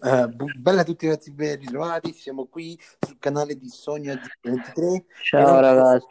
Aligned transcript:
Eh, 0.00 0.28
bu- 0.28 0.50
bella 0.56 0.82
a 0.82 0.84
tutti 0.84 1.06
ragazzi, 1.06 1.30
ben 1.32 1.58
ritrovati. 1.58 2.12
Siamo 2.12 2.46
qui 2.46 2.78
sul 3.00 3.18
canale 3.18 3.56
di 3.56 3.68
Sogno 3.68 4.14
23 4.42 4.86
e 4.94 5.04
Ciao 5.22 5.60
so, 5.60 5.60
ragazzi, 5.60 6.06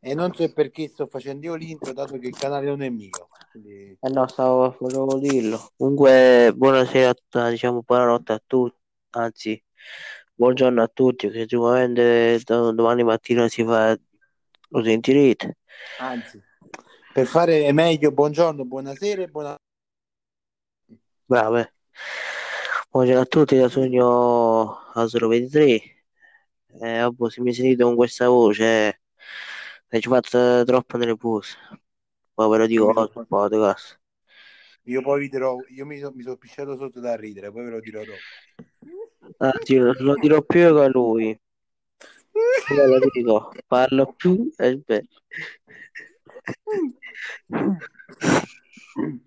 e 0.00 0.14
non 0.14 0.32
so 0.34 0.50
perché 0.52 0.88
sto 0.88 1.06
facendo 1.06 1.46
io 1.46 1.54
l'intro, 1.54 1.92
dato 1.92 2.18
che 2.18 2.28
il 2.28 2.36
canale 2.36 2.66
non 2.66 2.82
è 2.82 2.88
mio. 2.88 3.28
Quindi, 3.50 3.96
eh 4.00 4.08
no, 4.08 4.26
stavo, 4.26 4.76
volevo 4.80 5.18
dirlo. 5.18 5.72
Comunque, 5.76 6.52
buonasera, 6.54 7.14
diciamo 7.50 7.82
buonanotte 7.82 8.32
a 8.32 8.42
tutti, 8.44 8.76
anzi, 9.10 9.62
buongiorno 10.34 10.82
a 10.82 10.88
tutti, 10.88 11.28
che 11.30 11.46
sicuramente 11.48 12.40
do- 12.44 12.72
domani 12.72 13.04
mattina 13.04 13.48
si 13.48 13.64
fa, 13.64 13.96
lo 14.70 14.82
sentirete. 14.82 15.56
anzi, 15.98 16.40
per 17.12 17.26
fare 17.26 17.70
meglio, 17.72 18.10
buongiorno, 18.10 18.64
buonasera 18.64 19.22
e 19.22 19.28
buona... 19.28 19.54
Bravo, 21.28 21.64
Buongiorno 22.92 23.22
a 23.22 23.24
tutti 23.24 23.56
da 23.56 23.70
Sogno 23.70 24.76
a 24.92 25.06
023. 25.06 25.80
Eh, 26.78 27.00
vabbè, 27.00 27.30
se 27.30 27.40
mi 27.40 27.54
sentite 27.54 27.82
con 27.84 27.96
questa 27.96 28.28
voce, 28.28 29.00
eh, 29.88 29.98
ci 29.98 30.10
fatto 30.10 30.62
troppo 30.66 30.98
nervoso. 30.98 31.56
Poi 32.34 32.50
ve 32.50 32.58
lo 32.58 32.66
dico 32.66 32.92
Io 32.92 33.10
so- 33.10 33.24
podcast. 33.26 33.98
Io 34.82 35.00
poi 35.00 35.20
vi 35.20 35.30
dirò, 35.30 35.56
io 35.70 35.86
mi, 35.86 36.00
so- 36.00 36.12
mi 36.14 36.22
sono 36.22 36.36
pisciato 36.36 36.76
sotto 36.76 37.00
da 37.00 37.16
ridere, 37.16 37.50
poi 37.50 37.64
ve 37.64 37.70
lo 37.70 37.80
dirò 37.80 38.04
dopo. 38.04 38.18
Anzi, 39.38 39.76
lo, 39.76 39.94
lo 39.98 40.14
dirò 40.16 40.42
più 40.42 40.60
che 40.60 40.66
a 40.66 40.88
lui. 40.88 41.40
Ve 42.76 42.86
lo 42.86 42.98
dico, 43.10 43.54
parlo 43.66 44.12
più 44.12 44.52
e 44.54 44.76
beh. 44.76 45.08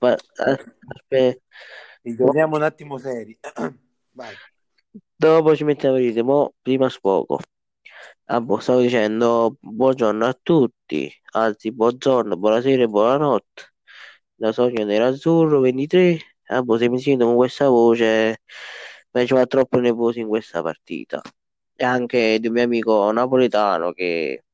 Ma, 0.00 0.16
aspetta, 0.34 1.40
Ritorniamo 2.08 2.56
un 2.56 2.62
attimo 2.62 2.96
seri. 2.96 3.38
Vai. 4.12 4.34
dopo 5.14 5.54
ci 5.54 5.64
mettiamo 5.64 5.96
a 5.96 5.98
ridere, 5.98 6.52
prima 6.62 6.88
sfogo. 6.88 7.38
Ah, 8.24 8.42
stavo 8.60 8.80
dicendo 8.80 9.56
buongiorno 9.60 10.24
a 10.24 10.38
tutti, 10.42 11.12
anzi 11.32 11.70
buongiorno, 11.70 12.36
buonasera 12.36 12.84
e 12.84 12.86
buonanotte. 12.86 13.62
Da 14.34 14.52
Sogno 14.52 14.84
Nerazzurro 14.84 15.60
23. 15.60 16.18
Ah, 16.46 16.62
boh, 16.62 16.78
se 16.78 16.88
mi 16.88 16.98
sento 16.98 17.26
con 17.26 17.36
questa 17.36 17.68
voce 17.68 18.40
mi 19.12 19.26
va 19.26 19.46
troppo 19.46 19.78
nervoso 19.78 20.18
in 20.18 20.28
questa 20.28 20.62
partita. 20.62 21.20
E 21.76 21.84
anche 21.84 22.38
di 22.40 22.46
un 22.46 22.54
mio 22.54 22.62
amico 22.64 23.10
napoletano 23.12 23.92
che 23.92 24.44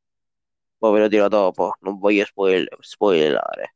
poi 0.77 0.93
ve 0.93 1.01
lo 1.01 1.09
dirò 1.09 1.29
dopo, 1.29 1.77
non 1.81 1.99
voglio 1.99 2.25
spoil- 2.25 2.67
spoilerare. 2.81 3.75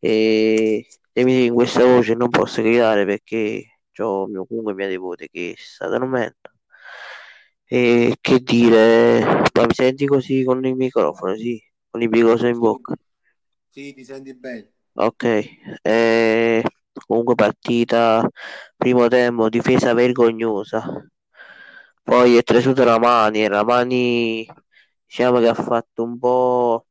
E 0.00 0.86
sento 1.12 1.44
in 1.46 1.54
questa 1.54 1.84
voce 1.84 2.14
non 2.14 2.28
posso 2.30 2.62
gridare 2.62 3.04
perché 3.04 3.80
ho 3.98 4.26
mio, 4.26 4.46
comunque 4.46 4.74
mia 4.74 4.88
nipote 4.88 5.28
che 5.28 5.54
sta 5.58 5.88
dormendo. 5.88 6.36
E 7.72 8.16
che 8.20 8.40
dire, 8.40 9.20
ma 9.54 9.64
mi 9.66 9.72
senti 9.74 10.06
così 10.06 10.42
con 10.44 10.64
il 10.64 10.74
microfono, 10.74 11.36
sì, 11.36 11.60
con 11.88 12.02
il 12.02 12.08
microfono 12.08 12.48
in 12.48 12.58
bocca. 12.58 12.94
Sì, 13.68 13.92
ti 13.94 14.04
senti 14.04 14.34
bene. 14.34 14.72
Ok, 14.94 15.24
eh, 15.82 16.62
comunque 17.06 17.34
partita, 17.34 18.28
primo 18.76 19.08
tempo, 19.08 19.48
difesa 19.48 19.94
vergognosa. 19.94 20.84
Poi 22.02 22.36
è 22.36 22.42
cresciuto 22.42 22.82
Ramani 22.84 23.42
e 23.44 23.48
Ramani 23.48 24.46
diciamo 25.06 25.38
che 25.38 25.48
ha 25.48 25.54
fatto 25.54 26.02
un 26.02 26.18
po', 26.18 26.86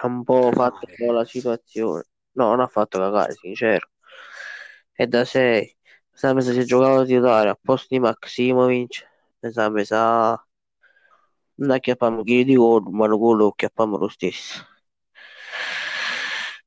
ha 0.00 0.06
un 0.06 0.24
po' 0.24 0.50
fatto 0.52 0.86
un 0.86 1.06
po' 1.06 1.12
la 1.12 1.24
situazione. 1.24 2.04
No, 2.32 2.50
non 2.50 2.60
ha 2.60 2.66
fatto 2.66 2.98
cagare, 2.98 3.34
sincero. 3.34 3.88
È 4.92 5.06
da 5.06 5.24
6. 5.24 5.76
Sempre 6.12 6.42
se 6.42 6.52
si 6.52 6.64
giocava 6.64 7.02
a 7.02 7.04
titolare 7.04 7.48
a 7.48 7.58
posto 7.60 7.86
di 7.90 8.00
Maximovic, 8.00 9.06
sempre 9.40 9.84
sa 9.84 10.42
non 11.56 11.70
acchiappiamo 11.70 12.22
chi 12.22 12.44
di 12.44 12.54
gol, 12.54 12.84
ma 12.90 13.06
lo 13.06 13.18
gol 13.18 13.36
lo 13.38 13.48
acchiappiamo 13.48 13.96
lo 13.96 14.08
stesso. 14.08 14.64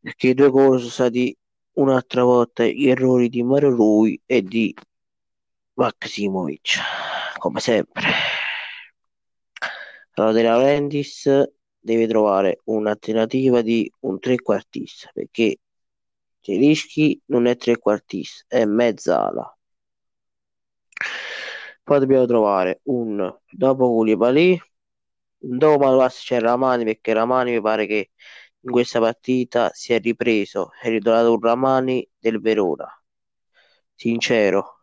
Perché 0.01 0.29
i 0.29 0.33
due 0.33 0.49
gol 0.49 0.79
sono 0.79 0.89
stati 0.89 1.37
un'altra 1.73 2.23
volta 2.23 2.63
gli 2.65 2.87
errori 2.87 3.29
di 3.29 3.43
Mario 3.43 3.69
Rui 3.69 4.21
e 4.25 4.41
di 4.41 4.73
Maximovic, 5.73 6.79
come 7.37 7.59
sempre. 7.59 8.09
Allora, 10.15 10.33
De 10.33 10.43
Laurentiis 10.43 11.29
deve 11.81 12.07
trovare 12.07 12.61
un'alternativa 12.65 13.61
di 13.61 13.91
un 14.01 14.19
trequartista 14.19 15.09
perché 15.13 15.57
Zelischi 16.41 17.21
non 17.27 17.47
è 17.47 17.57
trequartista, 17.57 18.45
è 18.57 18.65
mezzala. 18.65 19.55
Poi 21.83 21.99
dobbiamo 21.99 22.25
trovare 22.25 22.81
un 22.85 23.17
dopo 23.49 23.87
Koulibaly, 23.87 24.59
un 25.39 25.57
dopo 25.57 25.83
Manolas 25.83 26.19
c'è 26.19 26.39
Ramani 26.39 26.83
perché 26.85 27.13
Ramani 27.13 27.51
mi 27.53 27.61
pare 27.61 27.85
che 27.87 28.11
in 28.61 28.71
questa 28.71 28.99
partita 28.99 29.69
si 29.73 29.93
è 29.93 29.99
ripreso, 29.99 30.71
è 30.81 30.89
ritornato 30.89 31.33
un 31.33 31.39
Ramani 31.41 32.07
del 32.19 32.39
Verona. 32.39 32.87
Sincero. 33.95 34.79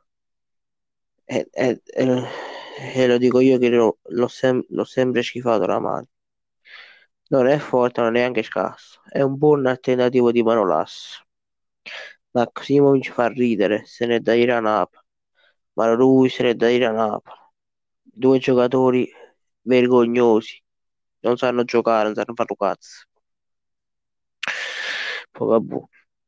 E- 1.37 1.49
e- 1.67 1.81
e 2.97 3.07
lo 3.07 3.19
dico 3.19 3.39
io 3.41 3.57
che 3.59 3.69
l'ho, 3.69 3.99
l'ho 4.17 4.29
sem- 4.29 4.65
l'ho 4.71 4.85
sempre 4.85 5.23
schifato 5.23 5.65
Ramani. 5.65 6.09
Non 7.29 7.47
è 7.47 7.57
forte, 7.57 8.07
è 8.07 8.11
neanche 8.11 8.43
scarso. 8.43 9.01
È 9.09 9.23
un 9.23 9.39
buon 9.39 9.65
alternativo 9.65 10.31
di 10.31 10.43
Manolas. 10.43 11.25
Maximovic 12.35 13.11
fa 13.13 13.27
ridere, 13.29 13.85
se 13.87 14.07
ne 14.07 14.17
è 14.17 14.21
da 14.21 14.35
dire 14.35 14.53
a 14.53 14.61
Napoli. 14.61 15.03
Ma 15.75 15.93
lui 15.95 16.29
se 16.29 16.43
ne 16.43 16.51
è 16.51 16.55
da 16.55 16.69
dire 16.69 16.87
a 16.87 16.93
Napoli. 16.93 17.37
Due 18.03 18.39
giocatori 18.39 19.11
vergognosi. 19.63 20.63
Non 21.21 21.37
sanno 21.37 21.65
giocare, 21.65 22.05
non 22.07 22.15
sanno 22.15 22.35
fare 22.35 22.55
cazzo. 22.57 23.07
Poi 25.31 25.47
vabbè, 25.49 25.77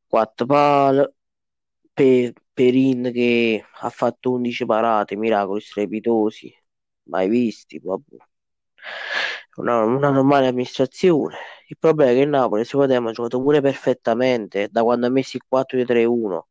quattro 0.06 0.46
pal. 0.46 1.14
Pe- 1.92 2.32
Perin 2.52 3.10
che 3.12 3.64
ha 3.80 3.90
fatto 3.90 4.32
11 4.32 4.64
parate, 4.66 5.16
miracoli 5.16 5.60
strepitosi, 5.60 6.52
mai 7.04 7.28
visti, 7.28 7.78
vabbè. 7.78 8.16
Una, 9.60 9.84
una 9.84 10.10
normale 10.10 10.46
amministrazione. 10.48 11.36
Il 11.68 11.76
problema 11.78 12.10
è 12.10 12.14
che 12.14 12.20
il 12.20 12.28
Napoli, 12.28 12.64
secondo 12.64 13.00
me, 13.00 13.10
ha 13.10 13.12
giocato 13.12 13.40
pure 13.42 13.60
perfettamente 13.60 14.68
da 14.70 14.82
quando 14.82 15.06
ha 15.06 15.10
messo 15.10 15.36
il 15.36 15.42
4-3-1. 15.46 16.48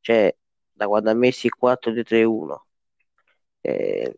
Cioè, 0.00 0.36
da 0.72 0.86
quando 0.88 1.10
ha 1.10 1.14
messo 1.14 1.46
il 1.46 1.52
4-3-1. 1.56 2.66
Eh, 3.60 4.16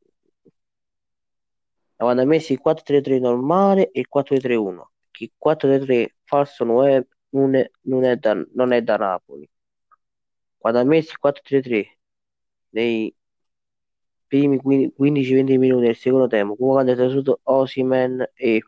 da 1.96 2.04
quando 2.04 2.22
ha 2.22 2.24
messo 2.24 2.52
il 2.52 2.60
4-3-3 2.64 3.20
normale 3.20 3.90
e 3.90 4.00
il 4.00 4.08
4-3-1. 4.08 4.90
Che 5.10 5.24
il 5.24 5.32
4-3 5.38 6.16
falso 6.24 6.64
non 6.64 6.86
è, 6.88 7.06
non 7.30 7.54
è, 7.54 7.70
non 7.82 8.04
è 8.04 8.16
da, 8.16 8.34
non 8.54 8.72
è 8.72 8.82
da 8.82 8.96
Napoli. 8.96 9.48
Quando 10.56 10.80
ha 10.80 10.84
messo 10.84 11.12
il 11.12 11.18
4-3-3 11.18 11.98
nei 12.70 13.14
primi 14.34 14.58
15-20 14.58 15.58
minuti 15.58 15.86
del 15.86 15.96
secondo 15.96 16.26
tempo, 16.26 16.56
come 16.56 16.72
quando 16.72 16.92
è 16.92 16.96
trasferito 16.96 17.38
Osimen 17.44 18.30
e 18.34 18.64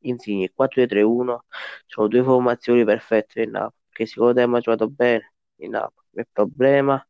Insigne, 0.00 0.52
4-3-1, 0.52 1.38
sono 1.86 2.08
due 2.08 2.22
formazioni 2.24 2.84
perfette 2.84 3.40
del 3.40 3.50
Napoli, 3.50 3.82
che 3.90 4.02
il 4.02 4.08
secondo 4.08 4.34
tempo 4.34 4.56
ha 4.56 4.60
giocato 4.60 4.88
bene 4.88 5.34
il 5.56 5.70
Napoli. 5.70 6.06
Il 6.10 6.26
problema 6.32 7.06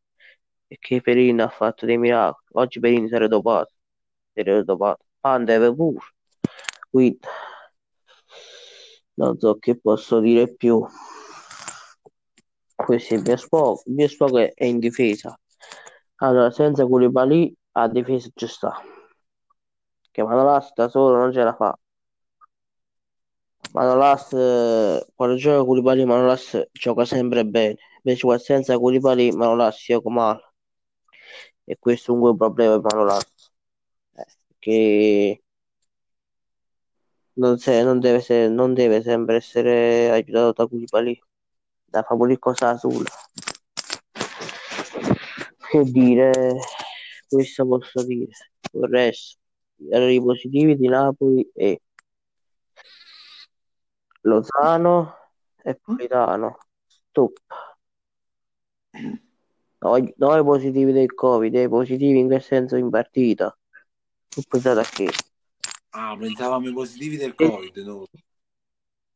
è 0.67 0.75
che 0.77 1.01
Perin 1.01 1.41
ha 1.41 1.49
fatto 1.49 1.87
dei 1.87 1.97
miracoli. 1.97 2.45
Oggi 2.53 2.79
Perin 2.79 3.11
era 3.11 3.27
dopato, 3.27 3.73
era 4.33 4.61
dopato. 4.61 5.03
Pandev 5.19 5.75
pure. 5.75 5.99
Quindi 6.89 7.19
non 9.15 9.39
so 9.39 9.57
che 9.57 9.79
posso 9.79 10.19
dire 10.19 10.53
più. 10.53 10.85
Questo 12.75 13.13
è 13.15 13.17
il 13.17 13.23
mio 13.25 13.37
sfogo. 13.37 13.81
Il 13.85 13.93
mio 13.93 14.07
sfogo 14.07 14.37
è, 14.37 14.53
in 14.63 14.77
difesa. 14.77 15.37
Allora, 16.17 16.51
senza 16.51 16.85
Koulibaly 16.85 17.53
a 17.79 17.87
difesa 17.87 18.29
ci 18.35 18.47
sta. 18.47 18.71
Che 20.11 20.23
Manolas 20.23 20.71
da 20.73 20.87
solo 20.89 21.15
non 21.17 21.31
ce 21.33 21.43
la 21.43 21.53
fa. 21.53 21.77
Manolas, 23.73 24.31
eh, 24.33 25.05
quando 25.15 25.35
gioca 25.35 25.63
Koulibaly, 25.65 26.05
Manolas 26.05 26.45
gioca 26.71 27.05
sempre 27.05 27.45
bene. 27.45 27.77
Invece 28.03 28.37
senza 28.39 28.77
Koulibaly, 28.77 29.31
Manolas 29.31 29.77
gioca 29.85 30.09
male. 30.09 30.41
E 31.65 31.77
questo 31.79 32.11
è 32.11 32.13
un 32.13 32.19
buon 32.21 32.37
problema 32.37 32.79
per 32.79 32.93
Manolas. 32.93 33.51
Eh, 34.15 34.25
che 34.59 35.43
non, 37.33 37.57
se- 37.57 37.83
non 37.83 37.99
deve, 37.99 38.19
se- 38.21 38.47
non 38.49 38.73
deve 38.73 39.01
sempre 39.01 39.35
essere 39.37 40.09
aiutato 40.11 40.53
da 40.63 40.67
Koulibaly. 40.67 41.19
Da 41.85 42.03
favorire 42.03 42.39
cosa 42.39 42.77
sola. 42.77 43.09
Che 45.69 45.83
dire, 45.83 46.31
questo 47.27 47.67
posso 47.67 48.03
dire. 48.05 48.31
Il 48.71 48.87
resto, 48.89 49.39
gli 49.75 49.93
errori 49.93 50.21
positivi 50.21 50.75
di 50.75 50.87
Napoli 50.87 51.49
e 51.53 51.81
Lozano 54.21 55.15
e 55.63 55.75
Politano. 55.75 56.57
Top. 57.11 57.37
No, 59.79 60.13
no 60.17 60.37
i 60.37 60.43
positivi 60.43 60.91
del 60.91 61.13
Covid, 61.13 61.53
i 61.53 61.69
positivi 61.69 62.19
in 62.19 62.29
che 62.29 62.39
senso 62.39 62.75
in 62.75 62.89
partita. 62.89 63.55
Tu 64.27 64.41
pensate 64.47 64.79
a 64.79 64.83
che? 64.83 65.09
Ah, 65.91 66.17
pensavamo 66.17 66.67
ai 66.67 66.73
positivi 66.73 67.17
del 67.17 67.35
Covid, 67.35 67.77
no? 67.77 68.07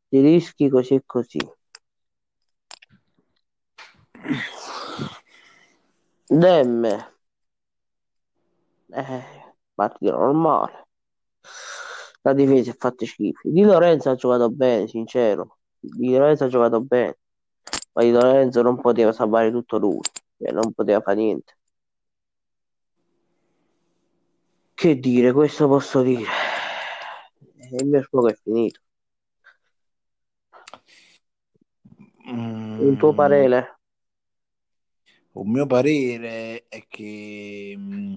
Ti 0.10 0.20
rischi 0.22 0.70
così 0.70 0.96
e 0.96 1.04
così. 1.06 1.40
Demme. 6.28 7.19
Eh, 8.92 9.24
partita 9.76 10.12
normale. 10.12 10.88
La 12.22 12.34
difesa 12.34 12.72
è 12.72 12.76
fatta 12.78 13.06
schifo. 13.06 13.50
Di 13.50 13.62
Lorenzo 13.64 14.10
ha 14.10 14.16
giocato 14.16 14.50
bene, 14.50 14.88
sincero. 14.88 15.58
Di 15.80 16.12
Lorenzo 16.12 16.46
ha 16.46 16.48
giocato 16.48 16.82
bene. 16.82 17.18
Ma 17.94 18.04
Di 18.04 18.12
Lorenzo 18.12 18.62
non 18.62 18.80
poteva 18.80 19.12
salvare 19.14 19.52
tutto 19.52 19.78
lui. 19.78 20.00
Cioè, 20.38 20.52
non 20.52 20.74
poteva 20.74 21.02
fare 21.02 21.18
niente. 21.18 21.58
Che 24.74 25.00
dire, 25.00 25.32
questo 25.34 25.68
posso 25.68 26.02
dire. 26.02 26.26
Il 27.72 27.86
mio 27.86 28.02
sfogo 28.02 28.30
è 28.30 28.34
finito. 28.34 28.80
Mm, 32.32 32.80
Un 32.80 32.98
tuo 32.98 33.14
parere? 33.14 33.80
Un 35.34 35.52
mio 35.52 35.66
parere 35.66 36.66
è 36.68 36.86
che 36.88 37.74
mm, 37.78 38.14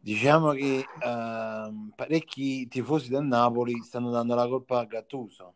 diciamo 0.00 0.52
che 0.52 0.84
ehm, 1.02 1.92
parecchi 1.94 2.68
tifosi 2.68 3.08
del 3.10 3.24
Napoli 3.24 3.82
stanno 3.82 4.10
dando 4.10 4.34
la 4.34 4.46
colpa 4.48 4.80
a 4.80 4.84
Gattuso 4.84 5.54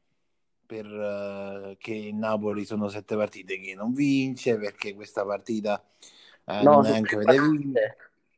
per 0.67 0.87
eh, 0.87 1.77
che 1.79 1.95
il 1.95 2.15
Napoli 2.15 2.65
sono 2.65 2.89
sette 2.89 3.17
partite 3.17 3.59
che 3.61 3.75
non 3.75 3.93
vince 3.93 4.57
perché 4.59 4.95
questa 4.95 5.25
partita 5.25 5.83
eh, 6.45 6.63
No, 6.63 6.81
non 6.81 6.83
tre 6.83 7.17
avete 7.17 7.17
partite. 7.25 7.41
vinto. 7.41 7.81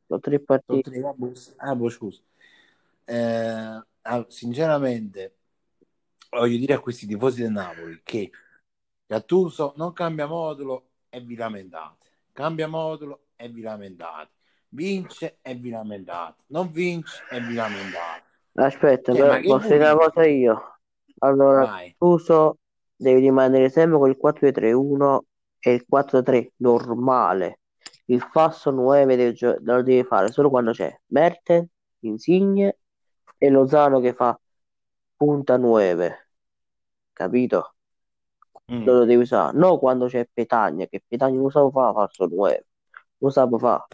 Sono 0.06 0.20
tre 0.20 0.40
Sono 0.66 0.80
partite. 0.80 0.90
tre, 0.90 1.06
ah, 1.06 1.12
boh, 1.14 1.32
ah, 1.56 1.74
boh, 1.76 1.88
scusa. 1.90 2.20
Eh, 3.04 3.82
ah, 4.02 4.26
sinceramente 4.28 5.36
voglio 6.30 6.56
dire 6.58 6.74
a 6.74 6.80
questi 6.80 7.06
tifosi 7.06 7.42
del 7.42 7.52
Napoli 7.52 8.00
che 8.02 8.30
Gattuso 9.06 9.74
non 9.76 9.92
cambia 9.92 10.26
modulo 10.26 10.90
e 11.08 11.20
vi 11.20 11.34
lamentate. 11.36 12.08
Cambia 12.32 12.66
modulo 12.68 13.26
e 13.36 13.48
vi 13.48 13.60
lamentate. 13.62 14.32
Vince 14.75 15.38
e 15.41 15.55
vi 15.55 15.71
lamentate. 15.71 16.43
Non 16.47 16.71
vince 16.73 17.23
e 17.31 17.41
vi 17.41 17.55
lamentate. 17.55 18.23
Aspetta, 18.55 19.15
Cioè, 19.15 19.41
però 19.41 19.56
posso 19.56 19.69
dire 19.69 19.91
una 19.91 19.97
cosa 19.97 20.26
io? 20.26 20.79
Allora, 21.19 21.65
Vai. 21.65 21.97
Devi 22.97 23.21
rimanere 23.21 23.69
sempre 23.71 23.99
con 23.99 24.09
il 24.11 24.17
4-3-1 24.17 25.25
e 25.61 25.73
il 25.73 25.85
4-3 25.88 26.53
normale. 26.56 27.61
Il 28.06 28.21
falso 28.21 28.71
9 28.71 29.17
deve 29.17 29.32
gio- 29.32 29.56
lo 29.61 29.82
devi 29.82 30.05
fare 30.05 30.31
solo 30.31 30.50
quando 30.50 30.73
c'è 30.73 30.94
Merten, 31.06 31.67
Insigne 32.00 32.79
e 33.38 33.49
Lozano 33.50 34.00
che 34.00 34.12
fa 34.12 34.38
punta 35.17 35.56
9. 35.56 36.29
Capito? 37.12 37.75
Mm. 38.73 38.85
Lo 38.85 39.05
devi 39.05 39.23
usare. 39.23 39.56
Non 39.56 39.79
quando 39.79 40.06
c'è 40.06 40.29
Petagna, 40.32 40.87
che 40.87 41.03
Petagna 41.06 41.38
non 41.38 41.50
sa 41.50 41.69
fare 41.71 41.93
falso 41.93 42.26
9. 42.26 42.67
Lo 43.19 43.31
sa 43.31 43.49
fare. 43.49 43.87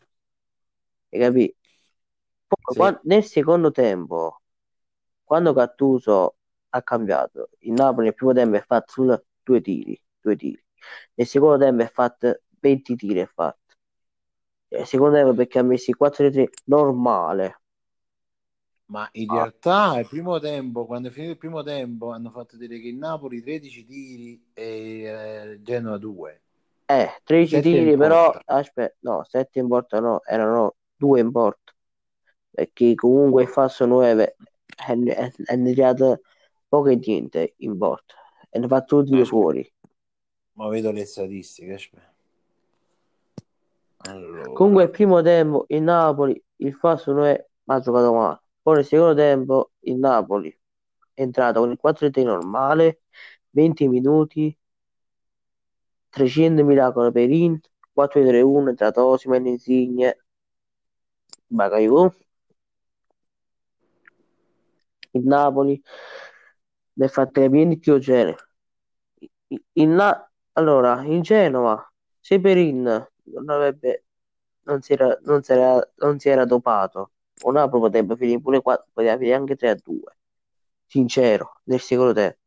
Hai 1.11 1.19
capito? 1.21 1.57
Poi 2.47 2.75
Sì. 2.75 2.77
quan- 2.77 3.01
nel 3.05 3.25
secondo 3.25 3.71
tempo, 3.71 4.43
quando 5.25 5.53
Gattuso 5.53 6.37
ha 6.71 6.83
cambiato, 6.83 7.51
il 7.61 7.73
Napoli 7.73 8.07
nel 8.07 8.15
primo 8.15 8.33
tempo 8.33 8.57
è 8.57 8.63
fatto 8.65 8.93
solo 8.93 9.25
due 9.43 9.61
tiri, 9.61 10.01
due 10.21 10.37
tiri. 10.37 10.63
Nel 11.15 11.27
secondo 11.27 11.59
tempo 11.65 11.83
è 11.83 11.91
fatto 11.91 12.43
20 12.61 12.97
tiri, 12.97 13.21
è 13.21 13.27
fatto. 13.27 13.75
Nel 14.71 14.87
secondo 14.87 15.17
tempo 15.17 15.35
perché 15.35 15.59
ha 15.59 15.63
messo 15.63 15.91
il 15.91 15.97
4-3 15.97 16.51
normale. 16.65 17.61
Ma 18.91 19.09
in 19.13 19.29
Ah. 19.29 19.31
realtà 19.31 19.99
il 20.01 20.07
primo 20.07 20.39
tempo, 20.39 20.85
quando 20.85 21.09
è 21.09 21.11
finito 21.13 21.33
il 21.33 21.39
primo 21.39 21.63
tempo, 21.63 22.11
hanno 22.11 22.31
fatto 22.31 22.57
dire 22.59 22.79
che 22.81 22.89
il 22.89 22.97
Napoli 22.97 23.41
13 23.41 23.87
tiri 23.87 24.51
e 24.53 25.03
eh, 25.53 25.63
Genoa 25.63 25.97
2. 25.97 26.43
Eh, 26.89 27.09
13 27.25 27.61
Sette 27.61 27.61
tiri, 27.61 27.97
però, 27.97 28.37
aspetta, 28.47 28.97
no, 29.01 29.23
7 29.25 29.61
in 29.61 29.69
porta 29.69 30.01
no, 30.01 30.23
erano 30.25 30.77
2 31.01 31.21
in 31.21 31.31
porta. 31.33 31.73
Perché 32.51 32.95
comunque 32.95 33.43
il 33.45 33.49
falso 33.49 33.87
9 33.87 34.37
è, 34.77 34.93
è 35.45 35.63
tirato 35.63 36.21
poco 36.69 36.89
e 36.89 36.97
niente 36.97 37.55
in 37.59 37.79
porta. 37.79 38.15
E 38.51 38.59
ne 38.59 38.69
fa 38.69 38.83
tutti 38.83 39.11
due 39.11 39.23
Aspetta. 39.23 39.41
fuori. 39.41 39.73
Ma 40.53 40.69
vedo 40.69 40.93
le 40.93 41.07
statistiche. 41.07 41.79
Allora, 44.03 44.49
Comunque 44.53 44.85
il 44.85 44.91
primo 44.91 45.23
tempo 45.23 45.65
il 45.69 45.83
Napoli, 45.83 46.43
il 46.57 46.75
falso 46.75 47.13
9 47.13 47.51
ha 47.65 47.81
giocato 47.81 48.13
male. 48.13 48.43
Poi 48.63 48.75
nel 48.77 48.85
secondo 48.85 49.15
tempo 49.15 49.71
il 49.81 49.97
Napoli 49.97 50.59
è 51.15 51.23
entrato 51.23 51.61
con 51.61 51.71
il 51.71 51.79
4-3 51.79 52.23
normale, 52.23 53.03
20 53.51 53.89
minuti, 53.89 54.57
300 56.11 56.65
miracoli 56.65 57.13
per 57.13 57.31
Int, 57.31 57.71
4-3-1, 57.93 58.67
è 58.67 58.71
entrato 58.71 59.05
Osimhen, 59.07 59.47
Insigne, 59.47 60.25
Bakayoko. 61.59 62.15
Il 65.13 65.23
Napoli 65.27 65.83
ne 66.95 67.05
ha 67.05 67.09
fatto 67.09 67.41
capire 67.41 67.67
di 67.67 67.79
più 67.79 67.99
genere. 67.99 68.37
Il 69.75 69.89
Na- 69.89 70.31
allora, 70.53 71.03
in 71.03 71.23
Genova, 71.23 71.85
Severin 72.21 72.83
non 73.25 73.49
avrebbe, 73.49 74.05
non 74.65 74.81
si 74.83 74.93
era, 74.93 75.19
non 75.23 75.43
si 75.43 75.53
era, 75.53 75.93
non 75.97 76.19
si 76.19 76.29
era 76.29 76.45
dopato. 76.45 77.13
O 77.43 77.51
Napoli 77.53 77.83
potrebbe 77.83 78.17
finire 78.17 78.41
pure 78.41 78.61
4, 78.61 78.89
poteva 78.93 79.17
finire 79.17 79.35
anche 79.37 79.57
3 79.57 79.71
a 79.71 79.75
2. 79.83 80.17
Sincero, 80.87 81.61
nel 81.65 81.81
secondo 81.81 82.13
tempo. 82.13 82.39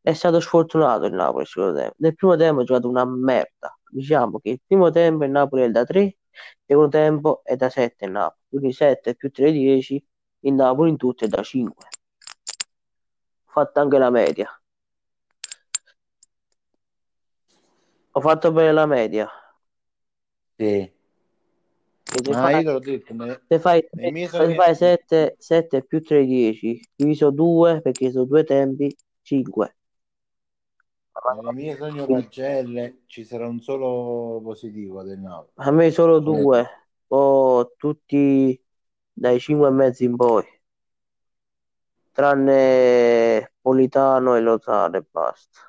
È 0.00 0.12
stato 0.14 0.40
sfortunato 0.40 1.04
il 1.06 1.12
Napoli 1.12 1.38
nel 1.38 1.46
secondo 1.46 1.78
tempo. 1.78 1.94
Nel 1.98 2.14
primo 2.14 2.36
tempo 2.36 2.60
ha 2.60 2.64
giocato 2.64 2.88
una 2.88 3.04
merda. 3.04 3.78
Diciamo 3.90 4.38
che 4.40 4.50
il 4.50 4.60
primo 4.66 4.90
tempo 4.90 5.24
il 5.24 5.30
Napoli 5.30 5.62
è 5.62 5.70
da 5.70 5.84
3, 5.84 6.02
il 6.02 6.16
secondo 6.64 6.90
tempo 6.90 7.42
è 7.44 7.56
da 7.56 7.68
7 7.68 8.04
il 8.06 8.10
Napoli. 8.12 8.40
Quindi 8.48 8.72
7 8.72 9.14
più 9.14 9.30
3 9.30 9.52
10, 9.52 10.04
il 10.40 10.52
Napoli 10.54 10.90
in 10.90 10.96
tutto 10.96 11.24
è 11.24 11.28
da 11.28 11.42
5. 11.42 11.86
Ho 13.44 13.50
fatto 13.50 13.80
anche 13.80 13.98
la 13.98 14.10
media. 14.10 14.48
Ho 18.12 18.20
fatto 18.20 18.52
bene 18.52 18.72
la 18.72 18.86
media. 18.86 19.28
sì. 20.56 20.92
Se 22.04 22.30
Ma 22.30 22.40
fai, 22.40 22.56
io 22.56 22.62
te 22.62 22.72
l'ho 22.72 22.78
detto, 22.78 23.14
se 23.48 23.58
fai, 23.58 23.88
se 23.90 24.54
fai 24.54 24.74
7, 24.74 25.36
7 25.38 25.84
più 25.84 26.02
3 26.02 26.24
10, 26.26 26.88
diviso 26.94 27.30
2 27.30 27.80
perché 27.80 28.10
sono 28.10 28.24
due 28.24 28.44
tempi, 28.44 28.94
5. 29.22 29.76
Nelle 31.34 31.52
mie 31.52 31.76
sogno 31.76 32.06
pagelle 32.06 33.02
ci 33.06 33.24
sarà 33.24 33.46
un 33.46 33.60
solo 33.60 34.40
positivo 34.42 35.02
del 35.02 35.18
Napoli. 35.18 35.52
A 35.56 35.70
me 35.70 35.90
solo 35.90 36.18
Come- 36.20 36.40
due, 36.42 36.66
o 37.08 37.72
tutti 37.76 38.60
dai 39.12 39.38
5 39.40 39.68
e 39.68 39.70
mezzo 39.70 40.04
in 40.04 40.16
poi, 40.16 40.44
tranne 42.12 43.52
Politano 43.60 44.34
e 44.36 44.40
Lozano 44.40 44.96
e 44.96 45.02
basta. 45.10 45.60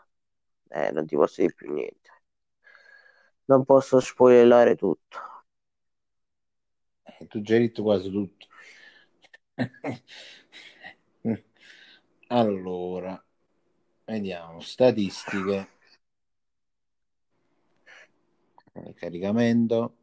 Eh, 0.70 0.92
non 0.92 1.06
ti 1.06 1.16
posso 1.16 1.42
dire 1.42 1.54
più 1.54 1.72
niente. 1.74 2.10
Non 3.46 3.64
posso 3.64 4.02
spoilerare 4.02 4.76
tutto. 4.76 5.18
Eh, 7.20 7.28
tu 7.30 7.42
già 7.42 7.54
hai 7.56 7.62
detto 7.62 7.82
quasi 7.84 8.10
tutto. 8.12 8.48
allora, 12.28 13.24
vediamo, 14.06 14.60
statistiche. 14.60 15.70
Eh, 18.74 18.94
Caricamento. 18.94 19.96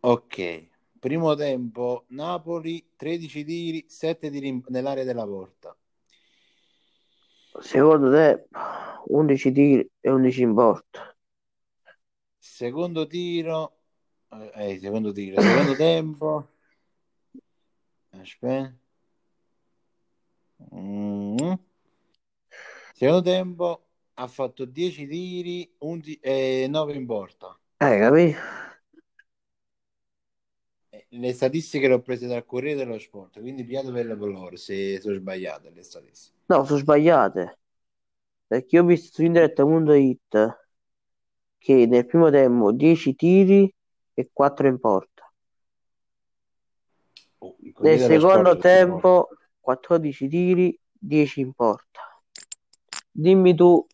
Ok, 0.00 0.68
primo 0.98 1.34
tempo 1.34 2.04
Napoli 2.08 2.84
13 2.96 3.44
tiri, 3.44 3.84
7 3.88 4.30
tiri 4.30 4.62
nell'area 4.68 5.04
della 5.04 5.24
porta. 5.24 5.76
Secondo 7.60 8.10
te 8.10 8.48
11 9.06 9.52
tiri 9.52 9.90
e 10.00 10.10
11 10.10 10.42
in 10.42 10.54
porta. 10.54 11.16
Secondo 12.38 13.06
tiro, 13.06 13.78
eh, 14.30 14.72
eh, 14.72 14.78
secondo 14.80 15.12
tiro, 15.12 15.40
secondo 15.40 15.76
tempo. 15.76 16.48
Aspetta. 18.10 18.74
Mm. 20.72 21.71
Secondo 22.94 23.22
tempo 23.22 23.84
ha 24.14 24.26
fatto 24.26 24.64
10 24.64 25.06
tiri, 25.06 25.74
11 25.78 26.18
e 26.20 26.66
9 26.68 26.94
in 26.94 27.06
porta. 27.06 27.58
Eh, 27.78 27.98
capì? 27.98 28.34
Eh, 30.90 31.06
Le 31.08 31.32
statistiche 31.32 31.88
le 31.88 31.94
ho 31.94 32.00
prese 32.00 32.26
dal 32.26 32.44
Corriere 32.44 32.84
dello 32.84 32.98
Sport, 32.98 33.40
quindi 33.40 33.64
piate 33.64 33.90
per 33.90 34.06
le 34.06 34.14
loro 34.14 34.56
se 34.56 35.00
sono 35.00 35.16
sbagliate 35.16 35.70
le 35.70 35.82
statistiche. 35.82 36.36
No, 36.46 36.64
sono 36.64 36.78
sbagliate. 36.78 37.58
Perché 38.46 38.76
io 38.76 38.82
ho 38.82 38.86
visto 38.86 39.14
su 39.14 39.22
internet.it 39.22 40.60
che 41.58 41.86
nel 41.86 42.06
primo 42.06 42.28
tempo 42.30 42.72
10 42.72 43.14
tiri 43.14 43.72
e 44.14 44.30
4 44.32 44.66
in 44.68 44.78
porta. 44.78 45.32
Oh, 47.38 47.56
Nel 47.80 47.98
secondo 47.98 48.50
Sport, 48.50 48.60
tempo 48.60 49.28
14 49.60 50.28
tiri, 50.28 50.78
10 50.92 51.40
in 51.40 51.52
porta. 51.52 52.11
Dimmi 53.12 53.54
tu 53.54 53.86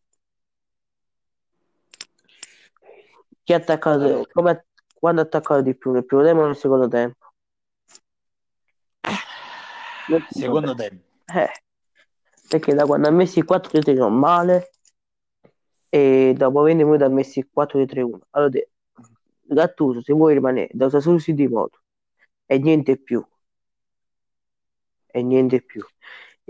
chi 3.43 3.53
ha 3.53 3.57
attaccato, 3.57 4.27
come, 4.33 4.67
quando 4.95 5.21
ha 5.21 5.25
attaccato 5.25 5.63
di 5.63 5.75
più, 5.75 5.91
nel 5.91 6.05
primo 6.05 6.23
tempo 6.23 6.43
o 6.43 6.47
nel 6.47 6.57
secondo 6.57 6.89
tempo? 6.89 7.33
Nel 10.09 10.27
primo 10.27 10.45
Secondo 10.47 10.75
tempo. 10.75 11.05
Eh, 11.35 11.51
perché 12.49 12.75
da 12.75 12.85
quando 12.85 13.09
ha 13.09 13.11
messo 13.11 13.39
i 13.39 13.43
4 13.43 13.71
di 13.73 13.85
3 13.85 13.95
non 13.95 14.19
male 14.19 14.71
e 15.89 16.35
dopo 16.37 16.63
20 16.63 16.85
minuti 16.85 17.03
ha 17.03 17.09
messo 17.09 17.39
il 17.39 17.49
4 17.51 17.79
di 17.79 17.87
3 17.87 18.03
1. 18.03 18.21
Allora, 18.31 18.51
te- 18.51 18.71
Gattuso, 19.41 20.03
se 20.03 20.13
vuoi 20.13 20.35
rimanere 20.35 20.69
da 20.73 20.91
solo 20.91 21.19
su 21.19 21.33
di 21.33 21.49
moto 21.49 21.81
e 22.45 22.59
niente 22.59 22.99
più. 22.99 23.25
E 25.07 25.23
niente 25.23 25.63
più. 25.63 25.83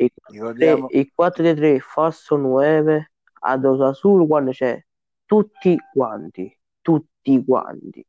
E 0.01 0.13
Ricordiamo, 0.29 0.87
il 0.91 1.11
4 1.13 1.43
di 1.43 1.55
3 1.55 1.81
falso 1.81 2.37
9 2.37 3.11
ad 3.41 3.65
Osasuna 3.65 4.25
quando 4.27 4.53
c'è 4.53 4.81
tutti 5.25 5.77
quanti, 5.93 6.57
tutti 6.81 7.45
quanti. 7.45 8.07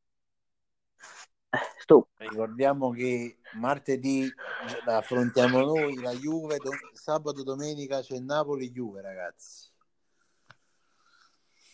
Eh, 1.50 1.58
stop. 1.80 2.10
ricordiamo 2.18 2.92
che 2.92 3.40
martedì 3.54 4.32
affrontiamo 4.86 5.62
noi 5.62 6.00
la 6.00 6.12
Juve, 6.12 6.60
do- 6.60 6.70
sabato 6.94 7.42
domenica 7.42 8.02
c'è 8.02 8.20
Napoli-Juve, 8.20 9.02
ragazzi. 9.02 9.72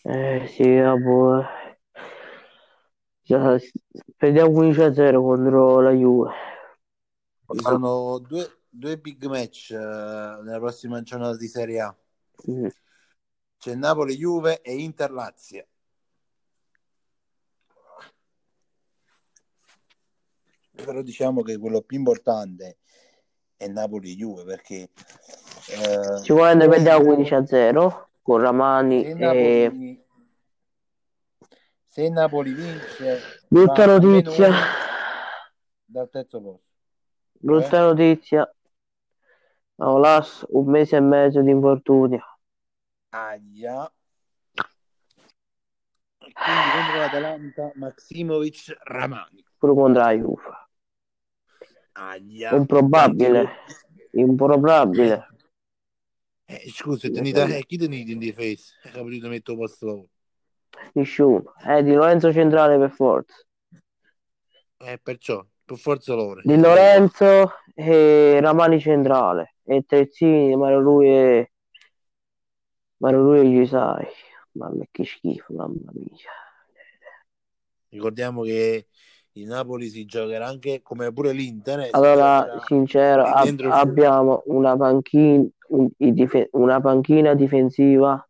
Eh 0.03 0.47
sì, 0.47 0.79
vabbè. 0.79 1.77
Già, 3.21 3.59
perdiamo 4.15 4.51
15 4.51 4.81
a 4.81 4.93
0 4.93 5.21
contro 5.21 5.81
la 5.81 5.91
Juve. 5.91 6.31
Ci 7.51 7.59
sono 7.59 8.17
due, 8.19 8.59
due 8.77 8.97
big 8.97 9.23
match 9.25 9.71
eh, 9.71 9.75
nella 9.75 10.59
prossima 10.59 11.01
giornata 11.01 11.37
di 11.37 11.47
Serie 11.47 11.79
A. 11.79 11.95
Mm. 12.49 12.67
C'è 13.57 13.73
Napoli-Juve 13.73 14.61
e 14.61 14.75
Inter-Lazio. 14.75 15.65
Però 20.71 21.01
diciamo 21.01 21.41
che 21.41 21.57
quello 21.57 21.81
più 21.81 21.97
importante 21.97 22.77
è 23.55 23.67
Napoli-Juve 23.67 24.43
perché 24.43 24.89
eh, 25.69 26.17
Sicuramente 26.21 26.65
se- 26.65 26.69
perdiamo 26.69 27.03
15 27.05 27.33
a 27.33 27.45
0 27.45 28.09
con 28.21 28.41
Ramani 28.41 29.03
se 29.03 29.09
e 29.09 29.13
Napoli, 29.13 30.05
se 31.85 32.09
Napoli 32.09 32.53
vince 32.53 33.21
brutta 33.47 33.85
notizia, 33.85 34.51
dal 35.85 36.09
terzo 36.09 36.41
posto. 36.41 36.65
brutta 37.31 37.79
notizia. 37.79 38.54
Aulas 39.77 40.45
un 40.49 40.69
mese 40.69 40.95
e 40.95 41.01
mezzo 41.01 41.41
di 41.41 41.51
infortunio. 41.51 42.23
Aia. 43.09 43.91
E 46.17 46.31
Quindi 46.31 46.69
contro 46.73 46.97
l'Atalanta 46.99 47.71
Maximovic 47.75 48.77
Ramani. 48.83 49.43
Pure 49.57 49.73
contro 49.73 50.01
la 50.01 50.11
Juve. 50.11 50.67
Aia. 51.93 52.55
Improbabile, 52.55 53.49
improbabile. 54.11 55.27
Eh, 56.47 56.69
scusa, 56.69 57.09
te 57.09 57.21
ne 57.21 57.31
dai- 57.31 57.65
chi 57.65 57.77
te 57.77 57.87
ne 57.87 57.97
dice 57.97 58.11
in 58.13 58.19
difesa? 58.19 58.73
Hai 58.83 58.91
capito 58.91 59.27
metto 59.27 59.55
posto 59.55 59.85
lavoro. 59.85 60.09
Nessuno. 60.93 61.53
Eh, 61.65 61.83
di 61.83 61.93
Lorenzo 61.93 62.31
centrale 62.31 62.77
per 62.77 62.91
forza. 62.91 63.35
Eh, 64.77 64.99
perciò, 64.99 65.45
per 65.65 65.77
forza 65.77 66.13
loro. 66.13 66.41
Di 66.41 66.57
Lorenzo 66.57 67.51
e 67.73 68.39
Ramani 68.39 68.79
centrale. 68.79 69.55
E 69.63 69.83
terzini, 69.85 70.55
ma 70.55 70.73
lui 70.75 71.07
è... 71.09 71.49
Ma 72.97 73.09
lui 73.11 73.39
è 73.39 73.43
gli 73.43 73.65
sai. 73.67 74.05
Mamma 74.53 74.83
che 74.91 75.05
schifo, 75.05 75.53
mamma 75.53 75.91
mia. 75.93 76.31
Ricordiamo 77.89 78.43
che 78.43 78.87
il 79.33 79.47
Napoli 79.47 79.89
si 79.89 80.05
giocherà 80.05 80.47
anche 80.47 80.81
come 80.81 81.11
pure 81.11 81.31
l'Inter. 81.33 81.79
eh, 81.79 81.89
Allora, 81.91 82.59
sincero, 82.67 83.23
ab- 83.25 83.59
e 83.59 83.67
abbiamo 83.69 84.43
una 84.47 84.75
panchina, 84.77 85.47
un- 85.69 85.89
i 85.97 86.13
dife- 86.13 86.49
una 86.51 86.79
panchina 86.79 87.33
difensiva 87.33 88.23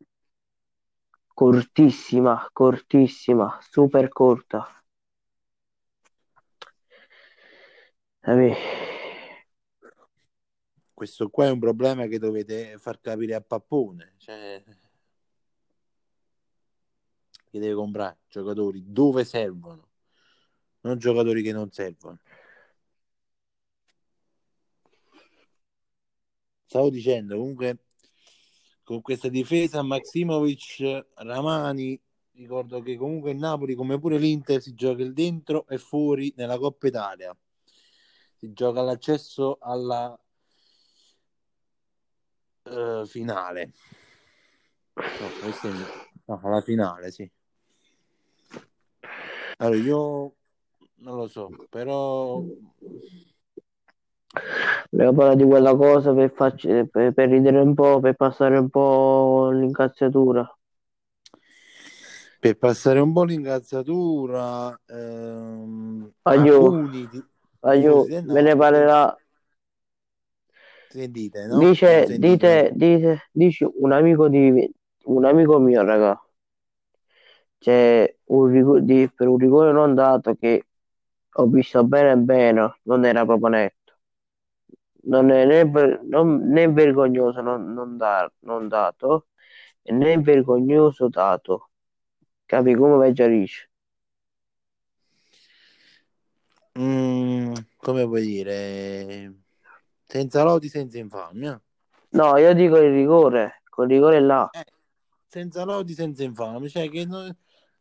cortissima, 1.34 2.50
cortissima, 2.51 3.58
super 3.62 4.08
corta. 4.10 4.68
Capì? 8.25 8.51
Questo 10.91 11.29
qua 11.29 11.46
è 11.46 11.51
un 11.51 11.60
problema 11.60 12.08
che 12.08 12.17
dovete 12.17 12.75
far 12.79 13.00
capire 13.00 13.36
a 13.36 13.41
Pappone. 13.41 14.15
Cioè, 14.17 14.63
che 17.51 17.60
deve 17.60 17.75
comprare 17.75 18.17
giocatori 18.27 18.84
dove 18.88 19.24
servono, 19.25 19.89
non 20.82 20.98
giocatori 20.98 21.44
che 21.44 21.51
non 21.51 21.70
servono. 21.70 22.20
Stavo 26.65 26.89
dicendo, 26.89 27.38
comunque, 27.38 27.77
con 28.82 29.01
questa 29.01 29.27
difesa 29.29 29.84
Maximovic, 29.84 31.10
Ramani, 31.17 32.01
ricordo 32.32 32.82
che 32.82 32.98
comunque 32.98 33.29
il 33.29 33.38
Napoli, 33.38 33.75
come 33.75 34.00
pure 34.00 34.17
l'Inter, 34.17 34.60
si 34.60 34.74
gioca 34.74 35.03
il 35.03 35.13
dentro 35.13 35.67
e 35.67 35.77
fuori 35.77 36.34
nella 36.36 36.58
Coppa 36.58 36.88
Italia. 36.88 37.38
Si 38.39 38.54
gioca 38.54 38.82
l'accesso 38.82 39.58
alla 39.60 40.18
eh, 42.63 43.04
finale. 43.06 43.72
No, 44.96 45.27
è- 45.27 46.25
no, 46.25 46.42
alla 46.44 46.62
finale, 46.62 47.12
sì. 47.12 47.30
Allora, 49.58 49.80
io 49.80 50.36
non 50.96 51.18
lo 51.18 51.27
so, 51.27 51.50
però 51.70 52.42
Volevo 54.92 55.13
parlare 55.13 55.36
di 55.38 55.44
quella 55.44 55.75
cosa 55.75 56.13
per, 56.13 56.32
farci, 56.32 56.68
per, 56.89 57.13
per 57.13 57.30
ridere 57.30 57.60
un 57.60 57.74
po', 57.74 58.00
per 58.00 58.15
passare 58.15 58.58
un 58.58 58.70
po' 58.70 59.50
l'incazzatura. 59.51 60.48
per 62.39 62.58
passare 62.58 63.00
un 63.00 63.12
po' 63.12 63.24
l'incazzatura, 63.24 64.80
ehm, 64.86 66.12
alcuni 66.22 67.10
Tifosi 67.72 68.07
del 68.10 68.25
me 68.31 68.41
ne 68.41 68.55
parlerà. 68.55 69.01
Sentite, 70.89 71.48
no? 71.48 71.62
Dice, 71.62 71.91
Sentite. 72.03 72.17
dite, 72.17 72.72
dite, 72.75 73.24
dice 73.34 73.65
un 73.79 73.91
amico 73.93 74.27
di 74.29 74.69
un 75.05 75.25
amico 75.25 75.60
mio, 75.60 75.84
raga. 75.84 76.19
C'è 77.57 78.15
un 78.25 78.48
rigo- 78.48 78.79
di- 78.79 79.10
per 79.13 79.27
un 79.27 79.38
rigore 79.38 79.72
non 79.72 79.93
dato 79.95 80.36
che 80.36 80.65
ho 81.34 81.48
visto 81.48 81.84
bene 81.84 82.15
bene, 82.17 82.79
non 82.84 83.05
era 83.05 83.25
proprio 83.25 83.50
netto. 83.50 83.93
Non 85.07 85.29
è 85.31 85.45
né, 85.45 85.63
non- 86.03 86.50
né 86.50 86.67
vergognoso 86.69 87.41
non, 87.41 87.74
non 87.74 87.98
dar- 87.98 88.31
non 88.39 88.67
dato, 88.67 89.27
né 89.84 90.17
vergognoso 90.19 91.07
dato. 91.10 91.69
Capi 92.45 92.74
come 92.75 92.98
veggiarisce? 92.98 93.69
Mm, 96.77 97.53
come 97.77 98.03
vuoi 98.03 98.22
dire? 98.22 99.34
Senza 100.03 100.44
lodi, 100.44 100.67
senza 100.67 100.98
infamia. 100.98 101.60
No, 102.10 102.38
io 102.38 102.53
dico 102.53 102.77
il 102.77 102.94
rigore, 102.94 103.62
quel 103.70 103.88
rigore 103.89 104.20
là. 104.20 104.50
Senza 105.27 105.63
lodi, 105.63 105.94
senza 105.94 106.24
infamia. 106.24 106.67
Cioè 106.70 106.89
che 106.89 107.05
non- 107.05 107.36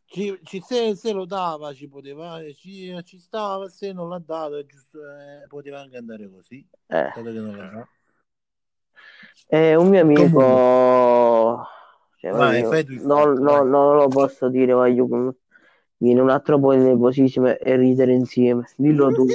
ci, 0.06 0.38
ci- 0.44 0.60
se, 0.60 0.94
se 0.94 1.12
lo 1.12 1.24
dava 1.24 1.72
ci 1.72 1.88
poteva, 1.88 2.40
ci, 2.54 2.96
ci 3.04 3.18
stava, 3.18 3.68
se 3.68 3.92
non 3.92 4.08
l'ha 4.08 4.22
dato 4.24 4.64
giusto, 4.64 4.98
eh, 5.00 5.46
poteva 5.48 5.80
anche 5.80 5.96
andare 5.96 6.30
così. 6.30 6.66
Eh. 6.86 7.10
dato 7.14 7.22
che 7.22 7.30
non 7.30 7.56
l'ha 7.56 7.66
dato. 7.66 7.88
E 9.48 9.74
un 9.74 9.88
mio 9.88 10.00
amico, 10.00 11.66
cioè, 12.16 12.30
Vai, 12.32 12.60
il 12.60 13.02
non, 13.02 13.34
non- 13.34 13.68
non 13.68 13.96
lo 13.96 14.08
posso 14.08 14.48
dire, 14.48 14.72
voglio, 14.72 15.34
viene 16.04 16.20
un 16.20 16.30
altro 16.30 16.61
po' 16.61 16.73
nervosissimo 16.73 17.56
e 17.58 17.76
ridere 17.76 18.12
insieme. 18.12 18.68
Dillo 18.76 19.11
tu, 19.12 19.26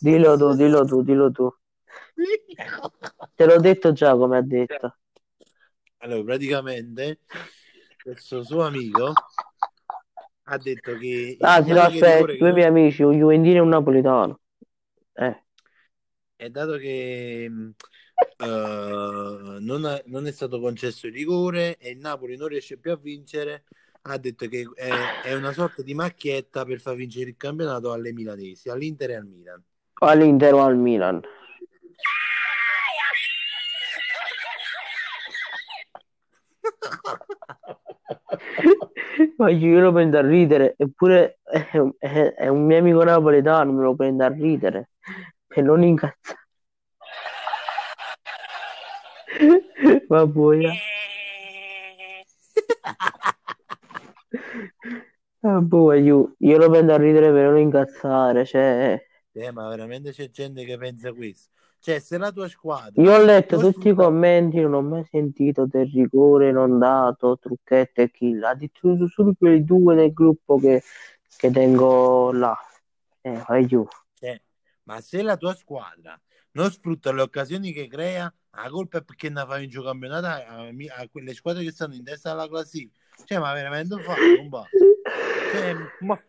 dillo 0.00 0.36
tu, 0.36 0.54
dillo 0.54 0.84
tu, 0.84 1.02
dillo 1.02 1.30
tu. 1.30 1.54
Te 3.34 3.44
l'ho 3.46 3.58
detto 3.58 3.92
già 3.92 4.14
come 4.16 4.36
ha 4.36 4.42
detto. 4.42 4.96
Allora, 5.98 6.24
praticamente, 6.24 7.20
questo 8.02 8.42
suo 8.42 8.62
amico 8.64 9.12
ha 10.44 10.58
detto 10.58 10.96
che 10.98 11.36
Ah, 11.40 11.62
sì, 11.62 11.70
no, 11.70 11.76
che 11.76 11.80
aspetta, 11.84 12.26
che 12.26 12.36
due 12.38 12.48
non- 12.48 12.54
miei 12.56 12.66
amici, 12.66 13.02
un 13.02 13.16
juventino 13.16 13.56
e 13.56 13.60
un 13.60 13.68
napoletano. 13.68 14.40
Eh, 15.14 15.42
è 16.36 16.50
dato 16.50 16.76
che 16.76 17.44
eh, 17.44 17.72
non, 18.38 19.84
ha- 19.84 20.02
non 20.06 20.26
è 20.26 20.32
stato 20.32 20.58
concesso 20.60 21.06
il 21.06 21.12
rigore 21.12 21.76
e 21.76 21.90
il 21.90 21.98
Napoli 21.98 22.36
non 22.36 22.48
riesce 22.48 22.78
più 22.78 22.90
a 22.92 22.96
vincere, 22.96 23.64
ha 24.02 24.18
detto 24.18 24.48
che 24.48 24.68
è, 24.74 24.90
è, 25.22 25.34
una 25.34 25.52
sorta 25.52 25.82
di 25.82 25.94
macchietta 25.94 26.64
per 26.64 26.80
far 26.80 26.96
vincere 26.96 27.30
il 27.30 27.36
campionato 27.36 27.92
alle 27.92 28.12
milanesi, 28.12 28.68
all'Inter 28.68 29.10
e 29.10 29.14
al 29.14 29.26
Milan. 29.26 29.62
All'Inter 29.94 30.54
o 30.54 30.62
al 30.62 30.76
Milan. 30.76 31.20
Ma 39.36 39.50
io 39.50 39.80
lo 39.80 39.92
prendo 39.92 40.18
a 40.18 40.22
ridere, 40.22 40.74
eppure 40.76 41.38
è, 41.42 41.68
è, 41.98 42.34
è 42.34 42.48
un 42.48 42.64
mio 42.64 42.78
amico 42.78 43.04
napoletano, 43.04 43.72
me 43.72 43.82
lo 43.82 43.94
prende 43.94 44.24
a 44.24 44.28
ridere 44.28 44.90
e 45.48 45.60
non 45.62 45.84
incazzare. 45.84 46.38
Ma 50.08 50.26
poi... 50.26 50.66
Ah, 55.44 55.60
boh, 55.60 55.92
io, 55.94 56.34
io 56.38 56.56
lo 56.56 56.70
prendo 56.70 56.94
a 56.94 56.96
ridere 56.96 57.32
per 57.32 57.50
non 57.50 57.58
incazzare, 57.58 58.44
cioè... 58.44 59.04
Eh, 59.32 59.50
ma 59.50 59.68
veramente 59.68 60.12
c'è 60.12 60.30
gente 60.30 60.64
che 60.64 60.76
pensa 60.76 61.12
questo. 61.12 61.50
Cioè, 61.80 61.98
se 61.98 62.16
la 62.16 62.30
tua 62.30 62.46
squadra... 62.46 63.02
Io 63.02 63.12
ho 63.12 63.24
letto 63.24 63.58
tutti 63.58 63.88
i 63.88 63.94
commenti, 63.94 64.60
non 64.60 64.74
ho 64.74 64.82
mai 64.82 65.04
sentito 65.10 65.66
del 65.66 65.90
rigore 65.92 66.52
non 66.52 66.78
dato, 66.78 67.38
trucchetto 67.38 68.02
e 68.02 68.10
kill. 68.12 68.40
Addirittura 68.44 69.04
solo 69.08 69.34
quei 69.36 69.64
due 69.64 69.96
del 69.96 70.12
gruppo 70.12 70.58
che, 70.58 70.80
che 71.36 71.50
tengo 71.50 72.30
là. 72.30 72.56
Eh, 73.20 73.42
vai 73.48 73.66
giù. 73.66 73.84
Cioè, 74.14 74.40
ma 74.84 75.00
se 75.00 75.22
la 75.22 75.36
tua 75.36 75.56
squadra 75.56 76.16
non 76.52 76.70
sfrutta 76.70 77.12
le 77.12 77.22
occasioni 77.22 77.72
che 77.72 77.88
crea, 77.88 78.32
la 78.52 78.68
colpa 78.68 78.98
è 78.98 79.02
perché 79.02 79.28
non 79.28 79.44
fai 79.46 79.64
un 79.64 79.82
campionato 79.82 80.26
a, 80.26 80.36
a, 80.36 80.68
a, 80.68 81.08
quelle 81.10 81.34
squadre 81.34 81.64
che 81.64 81.72
stanno 81.72 81.94
in 81.94 82.04
testa 82.04 82.30
alla 82.30 82.46
classifica. 82.46 83.00
Cioè, 83.24 83.40
ma 83.40 83.52
veramente 83.54 83.94
un 83.94 84.02
fatto, 84.02 84.40
un 84.40 84.48
ma... 86.00 86.22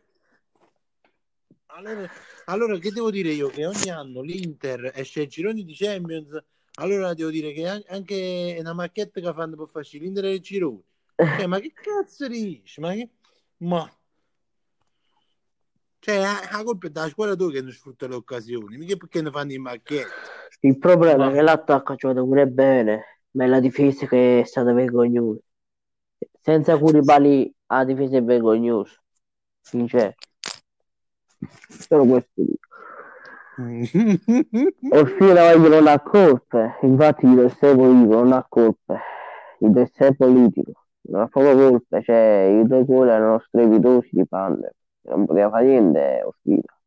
Allora, 1.75 2.09
allora, 2.45 2.77
che 2.77 2.91
devo 2.91 3.09
dire 3.09 3.31
io? 3.31 3.47
Che 3.47 3.65
ogni 3.65 3.89
anno 3.89 4.21
l'Inter 4.21 4.91
esce 4.93 5.21
ai 5.21 5.27
gironi 5.27 5.63
di 5.63 5.73
Champions, 5.75 6.41
allora 6.75 7.13
devo 7.13 7.31
dire 7.31 7.51
che 7.51 7.67
anche 7.67 8.57
una 8.59 8.73
macchietta 8.73 9.19
che 9.19 9.33
fanno 9.33 9.55
per 9.55 9.67
farci 9.67 9.99
l'Inter 9.99 10.25
e 10.25 10.33
il 10.33 10.39
gironi. 10.39 10.83
Cioè, 11.15 11.47
ma 11.47 11.59
che 11.59 11.71
cazzo 11.73 12.27
dici? 12.27 12.79
Ma 12.79 12.93
che... 12.93 13.09
Ma... 13.57 13.91
Cioè, 15.99 16.17
la 16.17 16.63
colpa 16.63 16.87
è 16.87 16.89
della 16.89 17.07
squadra 17.07 17.35
tua 17.35 17.51
che 17.51 17.61
non 17.61 17.71
sfrutta 17.71 18.07
le 18.07 18.15
occasioni, 18.15 18.77
mica 18.77 18.95
perché 18.95 19.21
ne 19.21 19.31
fanno 19.31 19.53
in 19.53 19.61
macchietta. 19.61 20.11
Il 20.59 20.77
problema 20.77 21.25
ma... 21.25 21.31
è 21.31 21.33
che 21.33 21.41
l'attacco 21.41 21.93
ha 21.93 21.95
giocato 21.95 22.25
pure 22.25 22.47
bene, 22.47 23.21
ma 23.31 23.45
è 23.45 23.47
la 23.47 23.59
difesa 23.59 24.05
che 24.05 24.41
è 24.41 24.43
stata 24.43 24.73
vergognosa. 24.73 25.39
Senza 26.41 26.77
Curibali 26.77 27.51
la 27.67 27.83
difesa 27.83 28.17
è 28.17 28.23
vergognosa. 28.23 29.02
Sincero. 29.63 30.13
Solo 31.69 32.05
questo 32.05 32.29
dico. 32.35 32.67
Orfila 34.91 35.55
non 35.55 35.87
ha 35.87 36.01
colpe, 36.01 36.77
infatti 36.81 37.25
il 37.25 37.35
Del 37.35 37.55
politico 37.59 38.13
non 38.13 38.33
ha 38.33 38.45
colpe, 38.47 38.99
il 39.59 39.71
Del 39.71 40.15
politico 40.17 40.85
non 41.01 41.21
ha 41.21 41.27
proprio 41.27 41.69
colpe, 41.69 42.01
cioè 42.03 42.59
i 42.61 42.65
due 42.67 42.83
gol 42.85 43.09
erano 43.09 43.39
strepitosi 43.39 44.09
di 44.11 44.25
Pander, 44.25 44.73
non 45.03 45.25
poteva 45.25 45.49
fare 45.49 45.65
niente 45.65 46.21
Orfila. 46.23 46.81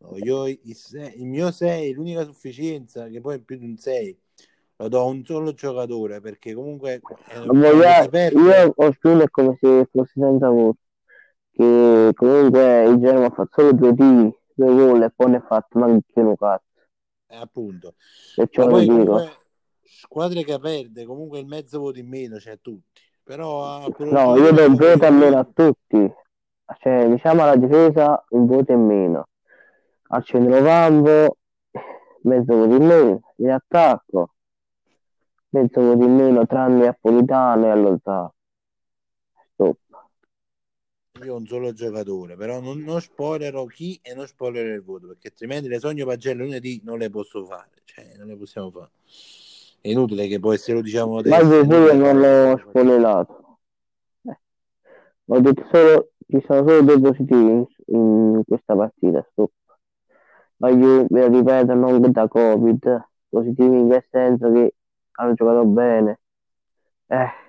No, 0.00 0.16
io 0.16 0.46
il, 0.46 0.60
il, 0.62 1.26
mio 1.26 1.50
6, 1.50 1.92
l'unica 1.92 2.24
sufficienza, 2.24 3.08
che 3.08 3.20
poi 3.20 3.36
è 3.36 3.40
più 3.40 3.56
di 3.56 3.64
un 3.64 3.76
6, 3.76 4.20
lo 4.76 4.88
do 4.88 5.00
a 5.00 5.04
un 5.04 5.24
solo 5.24 5.54
giocatore 5.54 6.20
perché 6.20 6.54
comunque 6.54 7.00
eh, 7.30 7.40
io 8.30 8.72
Orfila 8.76 9.24
è 9.24 9.30
come 9.30 9.56
se 9.60 9.88
fosse 9.90 10.12
senza 10.14 10.48
voce 10.50 10.78
che 11.58 12.12
comunque 12.14 12.84
il 12.84 12.98
Genoa 12.98 13.26
ha 13.26 13.30
fatto 13.30 13.50
solo 13.52 13.72
due 13.72 13.92
tiri, 13.92 14.38
due 14.54 14.74
gol 14.74 15.02
e 15.02 15.10
poi 15.10 15.30
ne 15.30 15.36
ha 15.38 15.44
fatto 15.44 15.82
anche 15.82 16.20
un 16.20 16.36
cazzo. 16.36 16.62
Eh, 17.26 17.36
appunto. 17.36 17.94
E 18.36 18.46
ciò 18.48 18.68
poi, 18.68 18.86
comunque, 18.86 19.30
squadre 19.82 20.44
che 20.44 20.56
perde, 20.60 21.04
comunque 21.04 21.40
il 21.40 21.46
mezzo 21.46 21.80
voto 21.80 21.98
in 21.98 22.06
meno 22.06 22.36
c'è 22.36 22.42
cioè 22.42 22.58
tutti. 22.60 23.00
Però, 23.24 23.88
no, 23.98 24.36
io 24.36 24.52
do 24.52 24.66
un 24.66 24.76
voto 24.76 25.04
a 25.04 25.10
meno 25.10 25.38
a 25.38 25.48
tutti. 25.52 26.14
Cioè, 26.78 27.08
diciamo 27.08 27.42
alla 27.42 27.56
difesa 27.56 28.24
un 28.30 28.46
voto 28.46 28.72
in 28.72 28.86
meno. 28.86 29.28
Al 30.10 30.24
centrocampo 30.24 31.36
mezzo 32.22 32.56
voto 32.56 32.74
in 32.76 32.86
meno. 32.86 33.20
In 33.36 33.50
attacco 33.50 34.30
mezzo 35.50 35.80
voto 35.80 36.04
in 36.04 36.14
meno 36.14 36.46
tranne 36.46 36.86
a 36.86 36.96
Politano 36.98 37.66
e 37.66 37.70
allo 37.70 37.98
Zara. 38.02 38.32
Io 41.24 41.36
un 41.36 41.46
solo 41.46 41.72
giocatore, 41.72 42.36
però 42.36 42.60
non, 42.60 42.80
non 42.80 43.00
spoilerò 43.00 43.64
chi 43.66 43.98
e 44.02 44.14
non 44.14 44.26
spoilerò 44.26 44.74
il 44.74 44.82
voto, 44.82 45.08
perché 45.08 45.28
altrimenti 45.28 45.68
le 45.68 45.78
sogno 45.78 46.06
pagelle 46.06 46.44
lunedì 46.44 46.80
non 46.84 46.98
le 46.98 47.10
posso 47.10 47.44
fare, 47.44 47.70
cioè 47.84 48.16
non 48.16 48.28
le 48.28 48.36
possiamo 48.36 48.70
fare. 48.70 48.90
È 49.80 49.88
inutile 49.88 50.26
che 50.26 50.40
poi 50.40 50.58
se 50.58 50.72
lo 50.72 50.80
diciamo 50.80 51.18
adesso. 51.18 51.64
Ma 51.64 51.76
io 51.76 51.94
non 51.94 52.20
l'ho 52.20 52.58
spoilerato. 52.58 53.58
Eh. 54.22 54.38
Ho 55.26 55.40
detto 55.40 55.66
solo 55.70 56.10
ci 56.28 56.44
sono 56.46 56.68
solo 56.68 56.82
due 56.82 57.00
positivi 57.00 57.50
in, 57.50 57.64
in 57.86 58.42
questa 58.46 58.76
partita, 58.76 59.26
stop. 59.32 59.50
Ma 60.56 60.70
io 60.70 61.06
ve 61.08 61.28
lo 61.28 61.38
ripeto, 61.38 61.74
non 61.74 62.10
da 62.10 62.28
Covid, 62.28 63.08
positivi 63.28 63.78
in 63.78 63.88
che 63.88 64.06
senso 64.10 64.52
che 64.52 64.74
hanno 65.12 65.34
giocato 65.34 65.64
bene. 65.64 66.20
Eh 67.06 67.46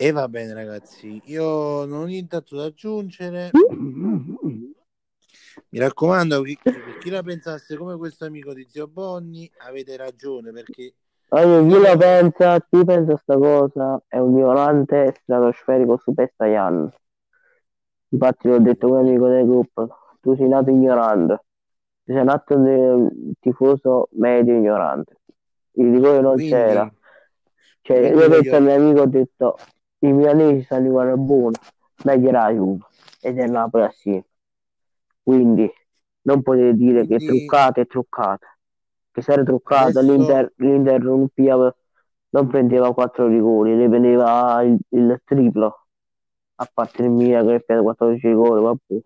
e 0.00 0.12
va 0.12 0.28
bene, 0.28 0.54
ragazzi. 0.54 1.20
Io 1.24 1.84
non 1.84 2.02
ho 2.02 2.04
nient'altro 2.04 2.58
da 2.58 2.66
aggiungere. 2.66 3.50
Mi 5.70 5.78
raccomando, 5.80 6.40
chi, 6.42 6.56
chi 7.00 7.10
la 7.10 7.24
pensasse 7.24 7.76
come 7.76 7.96
questo 7.96 8.24
amico 8.24 8.54
di 8.54 8.64
zio 8.68 8.86
Bonni, 8.86 9.50
avete 9.66 9.96
ragione 9.96 10.52
perché. 10.52 10.94
Allora, 11.30 11.66
chi 11.66 11.82
la 11.82 11.96
pensa, 11.96 12.60
chi 12.60 12.84
pensa 12.84 13.16
sta 13.16 13.36
cosa 13.36 14.00
è 14.06 14.18
un 14.18 14.38
ignorante 14.38 15.16
stratosferico 15.20 15.98
super 15.98 16.32
saiyan. 16.36 16.88
Infatti 18.10 18.48
l'ho 18.48 18.60
detto 18.60 18.86
come 18.86 19.00
amico 19.00 19.26
del 19.26 19.46
gruppo, 19.46 19.88
tu 20.20 20.36
sei 20.36 20.46
nato 20.46 20.70
ignorante, 20.70 21.44
tu 22.04 22.12
sei 22.12 22.24
nato 22.24 22.54
un 22.54 23.32
tifoso 23.40 24.10
medio 24.12 24.54
ignorante. 24.54 25.16
Il 25.72 25.92
rigore 25.92 26.20
non 26.20 26.34
Quindi... 26.34 26.52
c'era. 26.52 26.92
Cioè, 27.80 27.98
io 27.98 28.28
detto 28.28 28.54
al 28.54 28.62
mio 28.62 28.74
amico, 28.74 29.00
ho 29.00 29.06
detto, 29.06 29.58
i 30.00 30.12
milanesi 30.12 30.64
stanno 30.64 30.86
in 30.86 30.92
guarda 30.92 31.16
buona, 31.16 31.58
meglio 32.04 32.30
la 32.30 32.50
Juve 32.50 32.84
ed 33.20 33.38
è 33.38 33.46
Napoli 33.46 33.84
assieme. 33.84 34.24
Quindi 35.22 35.70
non 36.22 36.42
potete 36.42 36.74
dire 36.74 37.06
Quindi... 37.06 37.24
che 37.24 37.24
è 37.24 37.26
truccata 37.26 37.80
è 37.80 37.86
truccata. 37.86 38.58
Che 39.10 39.22
se 39.22 39.32
era 39.32 39.42
truccata 39.42 40.00
Adesso... 40.00 40.12
l'Inter, 40.12 40.52
l'Inter 40.56 41.02
non, 41.02 41.28
piava, 41.28 41.74
non 42.30 42.46
prendeva 42.46 42.94
quattro 42.94 43.26
rigori, 43.26 43.74
ne 43.74 43.88
prendeva 43.88 44.62
il, 44.62 44.78
il 44.90 45.20
triplo. 45.24 45.86
A 46.60 46.70
parte 46.72 47.02
il 47.02 47.10
Milan 47.10 47.46
che 47.46 47.60
prende 47.60 47.84
14 47.84 48.26
rigori, 48.26 48.62
vabbè. 48.62 49.02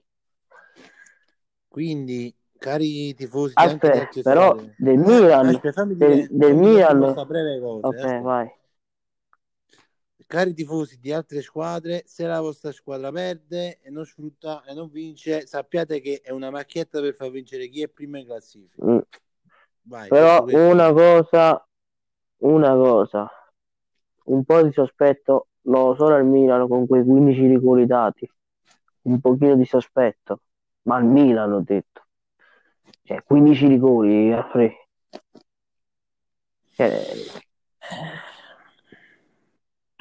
Quindi 1.69 2.35
cari 2.59 3.15
tifosi 3.15 3.55
Aspetta, 3.57 4.21
però 4.23 4.57
del 4.77 4.99
Milan 4.99 5.49
Aspetta, 5.49 5.85
del, 5.85 6.29
del 6.31 6.55
Milan 6.55 7.01
breve 7.27 7.61
cosa, 7.61 7.89
ok 7.89 8.05
eh, 8.05 8.21
vai 8.21 8.53
Cari 10.33 10.55
tifosi 10.55 10.99
di 10.99 11.12
altre 11.12 11.42
squadre, 11.42 12.05
se 12.07 12.27
la 12.27 12.40
vostra 12.40 12.73
squadra 12.73 13.12
perde 13.12 13.81
e 13.83 13.90
non 13.90 14.07
sfrutta 14.07 14.64
e 14.64 14.73
non 14.73 14.88
vince, 14.90 15.47
sappiate 15.47 16.01
che 16.01 16.23
è 16.25 16.31
una 16.31 16.49
macchietta 16.49 17.03
per 17.03 17.14
far 17.14 17.29
vincere 17.29 17.68
chi 17.68 17.83
è 17.83 17.88
prima 17.88 18.18
in 18.18 18.25
classifica. 18.25 18.83
Mm. 18.83 18.99
Vai, 19.83 20.09
Però 20.09 20.42
una 20.47 20.90
cosa, 20.90 21.68
una 22.38 22.73
cosa, 22.73 23.31
un 24.25 24.42
po' 24.45 24.62
di 24.62 24.73
sospetto 24.73 25.49
lo 25.64 25.95
solo 25.99 26.14
al 26.14 26.25
Milano 26.25 26.66
con 26.66 26.87
quei 26.87 27.05
15 27.05 27.49
rigori 27.49 27.85
dati, 27.85 28.27
un 29.03 29.21
pochino 29.21 29.55
di 29.55 29.66
sospetto, 29.66 30.40
ma 30.85 30.97
al 30.97 31.05
Milano 31.05 31.57
ho 31.57 31.62
detto, 31.62 32.07
cioè 33.03 33.23
15 33.23 33.66
rigori 33.66 34.33
a 34.33 34.49
fre. 34.51 34.88
Cioè, 36.71 37.05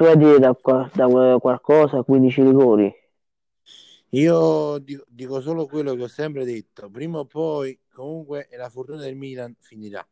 tu 0.02 0.16
dire 0.16 0.40
da, 0.40 0.58
da 0.94 1.38
qualcosa 1.40 2.02
15 2.02 2.42
rigori? 2.42 2.92
Io 4.14 4.80
dico, 4.80 5.04
dico, 5.08 5.42
solo 5.42 5.68
quello 5.68 5.94
che 5.94 6.04
ho 6.04 6.08
sempre 6.08 6.44
detto, 6.44 6.90
prima 6.90 7.20
o 7.20 7.26
poi 7.26 7.80
comunque 7.94 8.50
la 8.58 8.70
fortuna 8.70 9.02
del 9.02 9.16
Milan 9.16 9.56
finirà. 9.60 10.06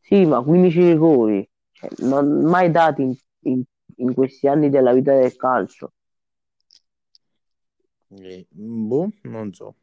Sì, 0.00 0.24
ma 0.24 0.42
15 0.42 0.78
rigori, 0.90 1.48
cioè, 1.70 1.88
non 1.98 2.42
mai 2.42 2.72
dati 2.72 3.02
in, 3.02 3.14
in, 3.42 3.62
in, 3.96 4.12
questi 4.12 4.48
anni 4.48 4.68
della 4.68 4.92
vita 4.92 5.14
del 5.14 5.36
calcio. 5.36 5.92
Eh, 8.08 8.46
boh, 8.50 9.08
non 9.22 9.52
so. 9.52 9.76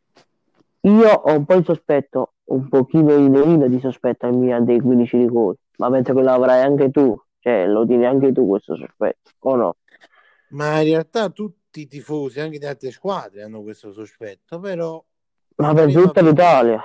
Io 0.82 1.10
ho 1.10 1.32
un 1.32 1.46
po' 1.46 1.56
di 1.56 1.64
sospetto, 1.64 2.34
un 2.46 2.68
pochino 2.68 3.16
di, 3.16 3.70
di 3.70 3.80
sospetto 3.80 4.26
al 4.26 4.36
Milan 4.36 4.66
dei 4.66 4.82
15 4.82 5.18
rigori, 5.18 5.58
ma 5.78 5.90
penso 5.90 6.14
che 6.14 6.22
lo 6.22 6.32
avrai 6.32 6.62
anche 6.62 6.92
tu. 6.92 7.20
Cioè, 7.40 7.68
lo 7.68 7.86
tieni 7.86 8.06
anche 8.06 8.32
tu 8.32 8.48
questo 8.48 8.76
sospetto, 8.76 9.32
o 9.40 9.56
no? 9.56 9.78
Ma 10.50 10.80
in 10.80 10.86
realtà 10.90 11.30
tutti 11.30 11.82
i 11.82 11.88
tifosi, 11.88 12.40
anche 12.40 12.58
di 12.60 12.66
altre 12.66 12.92
squadre, 12.92 13.44
hanno 13.44 13.62
questo 13.62 13.92
sospetto, 13.94 14.60
però... 14.60 15.04
Ma 15.56 15.74
per 15.74 15.92
tutta 15.92 16.22
l'Italia. 16.22 16.82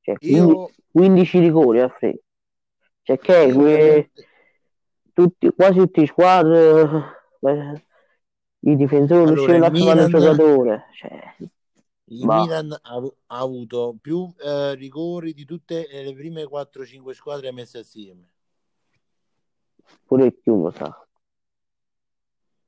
Cioè, 0.00 0.14
Io, 0.20 0.70
15 0.90 1.38
rigori 1.40 1.80
a 1.80 1.88
freddo. 1.88 2.20
Cioè, 3.02 3.18
che 3.18 3.42
io 3.44 3.54
que- 3.54 4.10
tutti, 5.12 5.50
quasi 5.54 5.78
tutte 5.78 6.00
le 6.00 6.06
squadre, 6.06 6.80
eh, 7.40 7.84
i 8.60 8.76
difensori 8.76 9.20
Allora, 9.20 9.34
riuscivano 9.34 9.64
a 9.64 9.70
Milan- 9.70 10.10
giocatore. 10.10 10.84
Cioè, 10.94 11.36
Il 12.08 12.24
Ma- 12.24 12.40
Milan 12.42 12.72
ha, 12.72 12.96
ha 13.26 13.38
avuto 13.38 13.96
più 14.00 14.32
eh, 14.38 14.74
rigori 14.74 15.34
di 15.34 15.44
tutte 15.44 15.88
le 15.90 16.14
prime 16.14 16.46
4-5 16.46 17.14
squadre 17.14 17.50
messe 17.52 17.78
assieme. 17.78 18.30
Pure 20.04 20.32
più, 20.32 20.62
lo 20.62 20.70
sa. 20.70 21.06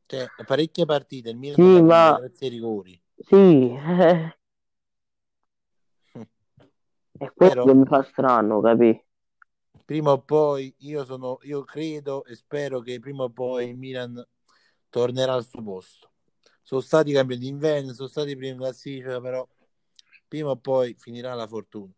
Cioè, 0.07 0.27
parecchie 0.47 0.87
partite 0.87 1.31
il 1.31 1.37
Milan 1.37 1.57
Sì, 1.57 1.83
ma- 1.83 2.17
grazie 2.19 2.47
ai 2.47 2.53
rigori. 2.53 3.03
Sì, 3.15 3.71
eh. 3.73 4.39
È 7.19 7.31
quello 7.33 7.65
Però- 7.65 7.75
mi 7.75 7.85
fa 7.85 8.03
strano, 8.05 8.61
capì? 8.61 9.05
Prima 9.85 10.13
o 10.13 10.21
poi 10.21 10.75
io 10.79 11.05
sono, 11.05 11.39
io 11.43 11.65
credo 11.65 12.25
e 12.25 12.35
spero 12.37 12.81
che 12.81 12.99
prima 13.01 13.25
o 13.25 13.31
poi 13.31 13.71
il 13.71 13.77
Milan 13.77 14.23
tornerà 14.91 15.33
al 15.35 15.45
suo 15.47 15.63
posto. 15.63 16.11
Sono 16.63 16.81
stati 16.83 17.13
campioni 17.13 17.41
d'inverno, 17.43 17.93
sono 17.95 18.09
stati 18.09 18.37
primi 18.37 18.53
in 18.53 18.59
classifica, 18.59 19.19
però 19.21 19.47
prima 20.27 20.51
o 20.51 20.57
poi 20.57 20.95
finirà 20.99 21.33
la 21.35 21.47
fortuna. 21.47 21.91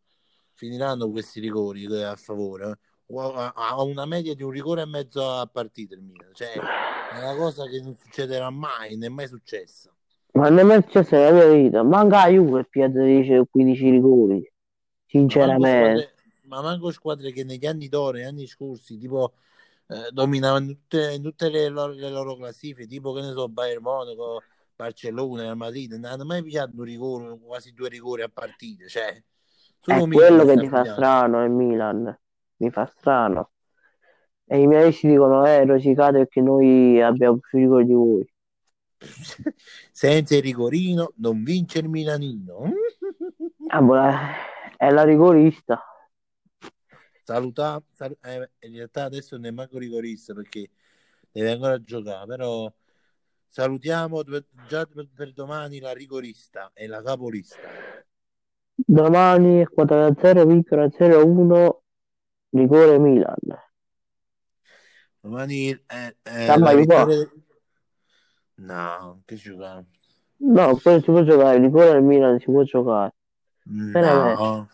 Finiranno 0.53 1.11
questi 1.11 1.41
rigori 1.41 1.85
eh, 1.85 2.03
a 2.05 2.15
favore. 2.17 2.71
eh. 2.71 2.79
O- 3.13 3.33
Ha 3.33 3.83
una 3.83 4.07
media 4.07 4.35
di 4.35 4.43
un 4.43 4.51
rigore 4.51 4.83
e 4.83 4.87
mezzo 4.87 5.29
a 5.31 5.47
partita 5.47 5.95
il 5.95 6.03
Milan. 6.03 6.33
Cioè, 6.33 6.53
è 6.53 7.19
una 7.19 7.35
cosa 7.37 7.67
che 7.67 7.81
non 7.81 7.97
succederà 7.97 8.51
mai, 8.51 8.93
non 8.95 9.05
è 9.05 9.09
mai 9.09 9.27
successa. 9.29 9.93
Ma 10.33 10.49
non 10.49 10.71
è 10.71 10.81
successo 10.83 11.17
nella 11.17 11.33
mia 11.33 11.49
vita. 11.51 11.83
Manca 11.83 12.25
la 12.25 12.29
Juve 12.33 12.65
Piazza 12.65 13.03
dice 13.03 13.45
15 13.51 13.91
rigori. 13.91 14.53
Ma 15.23 15.37
manco, 15.37 15.65
Sinceramente. 15.65 15.67
squadre, 15.67 16.15
ma 16.45 16.63
manco 16.63 16.91
squadre 16.91 17.33
che 17.33 17.45
negli 17.45 17.67
anni 17.67 17.89
d'oro, 17.89 18.17
negli 18.17 18.25
anni 18.27 18.47
scorsi, 18.47 18.97
tipo 18.99 19.35
eh, 19.89 20.11
dominavano 20.13 20.67
tutte, 20.67 21.13
in 21.15 21.23
tutte 21.23 21.49
le 21.51 21.69
loro, 21.69 21.93
le 21.93 22.11
loro 22.11 22.37
classifiche, 22.37 22.87
tipo 22.87 23.13
che 23.13 23.21
ne 23.23 23.33
so, 23.33 23.49
Bayern 23.49 23.83
Monaco, 23.83 24.43
Barcellona, 24.75 25.43
Real 25.43 25.57
Madrid, 25.57 25.93
non 25.93 26.05
hanno 26.07 26.25
mai 26.25 26.43
pigliato 26.43 26.73
un 26.77 26.85
rigore, 26.85 27.39
quasi 27.41 27.73
due 27.73 27.89
rigori 27.89 28.23
a 28.23 28.29
partita. 28.29 28.87
Cioè, 28.87 29.23
È 29.85 30.07
quello 30.09 30.45
Milan 30.45 30.47
che 30.47 30.57
mi 30.57 30.69
fa 30.69 30.85
strano, 30.85 31.45
il 31.45 31.51
Milan. 31.51 32.19
Mi 32.61 32.71
fa 32.71 32.87
strano. 32.87 33.51
E 34.45 34.61
i 34.61 34.67
miei 34.67 34.83
amici 34.83 35.07
dicono, 35.07 35.47
eh, 35.47 35.65
rosicate 35.65 36.19
perché 36.19 36.41
noi 36.41 37.01
abbiamo 37.01 37.39
più 37.39 37.59
rigori 37.59 37.87
di 37.87 37.95
voi. 37.95 38.33
Senza 39.93 40.37
il 40.37 40.43
rigorino 40.43 41.13
non 41.17 41.43
vince 41.43 41.79
il 41.79 41.89
Milanino. 41.89 42.71
Ah, 43.69 43.81
boh, 43.81 43.97
eh, 43.97 44.13
è 44.77 44.91
la 44.91 45.05
rigorista. 45.05 45.83
Saluta, 47.23 47.83
sal- 47.93 48.19
eh, 48.23 48.51
in 48.67 48.75
realtà 48.75 49.05
adesso 49.05 49.37
non 49.37 49.47
è 49.47 49.51
manco 49.53 49.79
rigorista 49.79 50.35
perché 50.35 50.69
deve 51.31 51.53
ancora 51.53 51.83
giocare, 51.83 52.27
però 52.27 52.71
salutiamo 53.47 54.25
per- 54.25 54.47
già 54.69 54.85
per, 54.85 55.09
per 55.15 55.33
domani 55.33 55.79
la 55.79 55.93
rigorista 55.93 56.73
e 56.75 56.89
la 56.89 57.01
capolista. 57.03 57.57
Domani 58.75 59.65
4-0,01 59.65 61.83
rigore 62.51 62.99
Milan. 62.99 63.37
Domani 65.21 65.71
eh, 65.71 66.17
eh, 66.23 66.45
Samba 66.47 66.73
la 66.73 66.79
Juve. 66.79 66.81
vittoria... 66.81 67.33
No, 68.55 69.23
che 69.25 69.35
giocare? 69.37 69.85
No, 70.37 70.77
poi 70.77 71.01
si 71.01 71.07
può 71.07 71.23
giocare, 71.23 71.59
rigore 71.59 71.93
del 71.93 72.03
Milan 72.03 72.39
si 72.39 72.47
può 72.47 72.63
giocare. 72.63 73.15
Veramente. 73.63 74.43
No, 74.43 74.69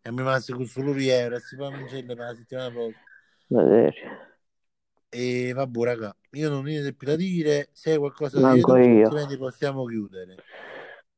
è 0.00 0.08
rimasto 0.08 0.54
con 0.54 0.64
solo 0.66 0.94
euro, 0.94 1.38
si 1.38 1.56
può 1.56 1.70
vincere 1.70 2.04
per 2.04 2.16
la 2.16 2.34
settimana 2.34 2.70
prossima. 2.70 3.90
E 5.10 5.52
vabbè, 5.54 5.84
raga, 5.84 6.16
io 6.32 6.48
non 6.50 6.58
ho 6.58 6.62
niente 6.62 6.92
più 6.92 7.06
da 7.06 7.16
dire. 7.16 7.68
Se 7.72 7.92
hai 7.92 7.98
qualcosa 7.98 8.38
da 8.38 8.48
Manco 8.48 8.74
dire, 8.74 9.02
altrimenti 9.04 9.38
possiamo 9.38 9.84
chiudere. 9.84 10.36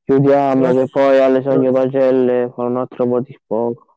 Chiudiamo 0.04 0.72
che 0.72 0.88
poi 0.90 1.18
alle 1.20 1.42
Sogno 1.42 1.72
Pagelle 1.72 2.52
fa 2.54 2.62
un 2.62 2.76
altro 2.76 3.06
po' 3.06 3.20
di 3.20 3.36
spoco. 3.42 3.89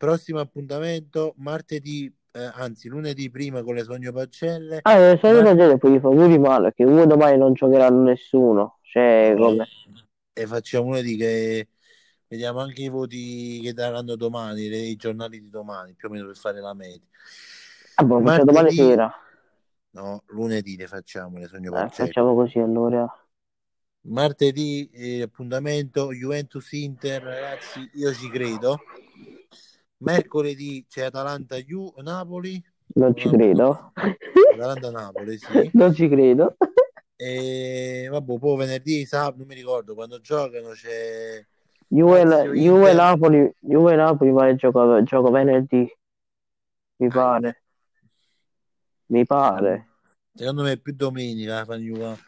Prossimo 0.00 0.40
appuntamento 0.40 1.34
martedì, 1.36 2.10
eh, 2.32 2.50
anzi 2.54 2.88
lunedì 2.88 3.30
prima 3.30 3.62
con 3.62 3.74
le 3.74 3.82
Sogno 3.84 4.12
Pacelle. 4.12 4.80
Ah, 4.84 4.96
le 4.98 5.18
Sogno 5.20 5.42
Ma- 5.42 5.48
Pagelle 5.50 5.76
poi 5.76 5.92
gli 5.92 6.00
fa 6.00 6.08
pure 6.08 6.26
di 6.26 6.38
male 6.38 6.72
che 6.72 6.84
uno 6.84 7.04
domani 7.04 7.36
non 7.36 7.52
giocheranno 7.52 8.04
nessuno. 8.04 8.78
Cioè, 8.80 9.34
come... 9.36 9.68
E 10.32 10.46
facciamo 10.46 10.86
lunedì 10.86 11.18
che 11.18 11.68
vediamo 12.28 12.60
anche 12.60 12.80
i 12.80 12.88
voti 12.88 13.60
che 13.62 13.74
daranno 13.74 14.16
domani, 14.16 14.62
i 14.62 14.96
giornali 14.96 15.38
di 15.38 15.50
domani, 15.50 15.92
più 15.92 16.08
o 16.08 16.12
meno 16.12 16.24
per 16.28 16.36
fare 16.36 16.62
la 16.62 16.72
media. 16.72 17.06
Ah, 17.96 18.02
boh, 18.02 18.22
facciamo 18.22 18.44
domani 18.46 18.70
Martedì- 18.70 18.88
sera. 18.88 19.12
No, 19.90 20.22
lunedì 20.28 20.76
le 20.78 20.86
facciamo 20.86 21.36
le 21.36 21.46
Sogno 21.46 21.76
Eh, 21.76 21.88
facciamo 21.90 22.34
così 22.34 22.58
allora. 22.58 23.06
Martedì 24.02 24.88
eh, 24.94 25.20
appuntamento 25.20 26.10
Juventus-Inter, 26.10 27.22
ragazzi, 27.22 27.86
io 27.96 28.14
ci 28.14 28.30
credo. 28.30 28.78
Mercoledì 30.00 30.86
c'è 30.88 31.04
Atalanta-Napoli. 31.04 32.62
Non 32.94 33.14
ci 33.16 33.28
credo. 33.28 33.92
Atalanta-Napoli, 34.54 35.38
sì. 35.38 35.70
Non 35.74 35.94
ci 35.94 36.08
credo. 36.08 36.56
E 37.16 38.08
vabbè, 38.10 38.38
poi 38.38 38.56
venerdì, 38.56 39.04
sabato, 39.04 39.36
non 39.38 39.46
mi 39.46 39.54
ricordo 39.54 39.94
quando 39.94 40.20
giocano, 40.20 40.70
c'è 40.70 41.44
Juve. 41.86 42.24
Napoli, 42.24 43.54
Juve 43.60 43.94
Napoli 43.94 44.32
pare 44.32 44.54
gioca, 44.56 45.02
gioca 45.02 45.30
venerdì. 45.30 45.98
Mi 46.96 47.06
Ah, 47.06 47.10
pare. 47.10 47.62
Mi 49.06 49.26
pare. 49.26 49.88
Secondo 50.34 50.62
me 50.62 50.72
è 50.72 50.78
più 50.78 50.94
domenica 50.94 51.64
fanno 51.64 51.84
giocare. 51.84 52.18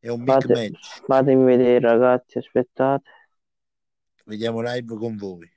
È 0.00 0.08
un 0.08 0.24
big 0.24 0.40
Fate- 0.40 0.52
match. 0.54 1.02
Fatemi 1.04 1.44
vedere 1.44 1.80
ragazzi, 1.80 2.38
aspettate. 2.38 3.10
Vediamo 4.24 4.60
live 4.62 4.94
con 4.96 5.16
voi. 5.16 5.50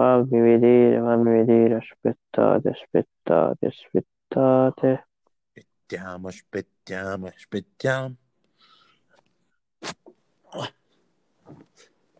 Fammi 0.00 0.40
vedere, 0.40 0.98
fammi 0.98 1.30
vedere, 1.30 1.74
aspettate, 1.74 2.70
aspettate, 2.70 3.66
aspettate. 3.66 5.08
Aspettiamo, 5.52 6.28
aspettiamo, 6.28 7.26
aspettiamo. 7.26 8.14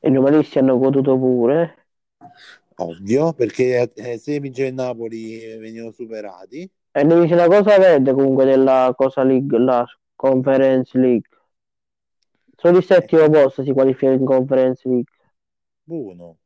I 0.01 0.11
numeristi 0.11 0.59
hanno 0.59 0.77
goduto 0.77 1.16
pure. 1.16 1.87
Ovvio, 2.75 3.33
perché 3.33 3.90
eh, 3.95 4.19
se 4.19 4.38
vince 4.40 4.66
il 4.66 4.75
Napoli 4.75 5.40
eh, 5.40 5.57
venivano 5.57 5.93
superati. 5.93 6.71
E 6.93 7.03
ne 7.03 7.19
dice 7.19 7.33
una 7.33 7.47
cosa 7.47 7.79
verde 7.79 8.12
comunque 8.12 8.45
della 8.45 8.93
cosa 8.95 9.23
league, 9.23 9.59
la 9.59 9.87
Conference 10.14 10.99
League. 10.99 11.31
Solo 12.59 12.77
il 12.77 12.85
settimo 12.85 13.27
posto 13.31 13.62
si 13.62 13.73
qualifica 13.73 14.12
in 14.12 14.27
Conference 14.27 14.87
League. 14.87 15.14
Buono. 15.83 16.37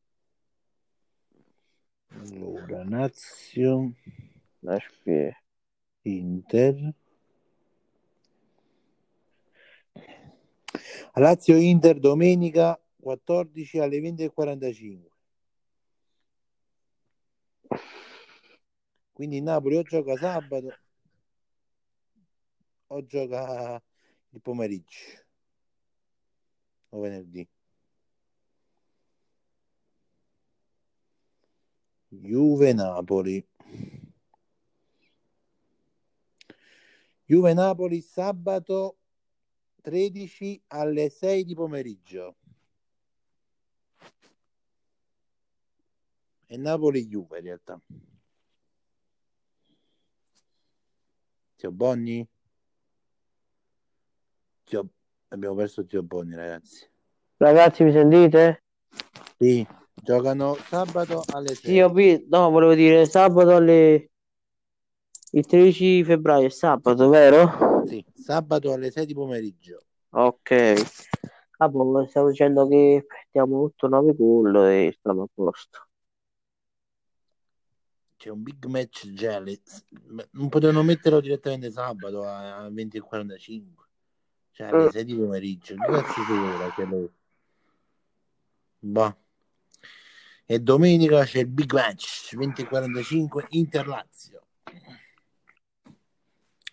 Allora, 2.20 2.85
Lazio, 2.85 3.92
Aspetta. 4.64 5.42
Inter. 6.03 6.94
Lazio 11.14 11.57
Inter 11.57 11.98
domenica 11.98 12.79
14 13.00 13.79
alle 13.79 13.98
20.45. 14.00 15.11
Quindi 19.12 19.40
Napoli 19.40 19.77
o 19.77 19.83
gioca 19.83 20.16
sabato 20.16 20.77
o 22.88 23.05
gioca 23.05 23.83
il 24.31 24.40
pomeriggio 24.40 25.22
o 26.90 27.00
venerdì. 27.00 27.48
Juve 32.22 32.72
Napoli. 32.72 33.44
Juve 37.24 37.55
Napoli 37.55 38.00
sabato 38.00 38.98
13 39.83 40.62
alle 40.68 41.11
6 41.11 41.44
di 41.44 41.55
pomeriggio. 41.55 42.37
E 46.46 46.57
Napoli 46.57 47.07
Juve 47.07 47.38
in 47.38 47.44
realtà. 47.44 47.81
Zio 51.57 51.72
Bonni? 51.72 52.27
Zio... 54.64 54.88
Abbiamo 55.29 55.55
perso 55.57 55.87
Zio 55.88 56.03
Bonni, 56.03 56.35
ragazzi. 56.37 56.88
Ragazzi, 57.38 57.83
mi 57.83 57.90
sentite? 57.90 58.62
Sì, 59.38 59.66
Giocano 60.05 60.55
sabato 60.55 61.25
alle 61.33 61.55
6. 61.55 61.57
Sì, 61.57 61.81
ho 61.81 61.88
visto, 61.88 62.27
no, 62.29 62.51
volevo 62.51 62.75
dire 62.75 63.07
sabato 63.07 63.57
alle... 63.57 64.11
Il 65.31 65.47
13 65.47 66.05
febbraio 66.05 66.47
è 66.47 66.51
sabato, 66.51 67.09
vero? 67.09 67.83
Sì, 67.87 68.05
sabato 68.14 68.71
alle 68.73 68.90
6 68.90 69.07
di 69.07 69.14
pomeriggio. 69.14 69.83
Ok. 70.11 70.51
Ah, 71.57 71.71
stavo 72.09 72.29
dicendo 72.29 72.69
che 72.69 73.07
mettiamo 73.09 73.73
8-9 73.83 74.14
gol 74.14 74.57
e 74.69 74.95
stiamo 74.99 75.23
a 75.23 75.27
posto. 75.33 75.88
C'è 78.17 78.29
un 78.29 78.43
big 78.43 78.62
match 78.67 79.11
gelli. 79.11 79.59
Non 80.33 80.51
potevano 80.51 80.83
metterlo 80.83 81.21
direttamente 81.21 81.71
sabato 81.71 82.25
a 82.25 82.69
20.45. 82.69 83.62
Cioè 84.53 84.67
alle 84.69 84.85
Mm. 84.85 84.88
6 84.88 85.05
di 85.05 85.17
pomeriggio. 85.17 85.75
Che 85.75 85.93
cazzo 85.93 86.21
di 86.29 86.38
ora 86.38 86.73
che 86.75 86.85
lo... 86.85 87.11
Boh. 88.81 89.17
E 90.46 90.59
domenica 90.59 91.24
c'è 91.24 91.38
il 91.38 91.48
big 91.48 91.72
match 91.72 92.35
20.45 92.37 93.46
Inter-Lazio. 93.48 94.42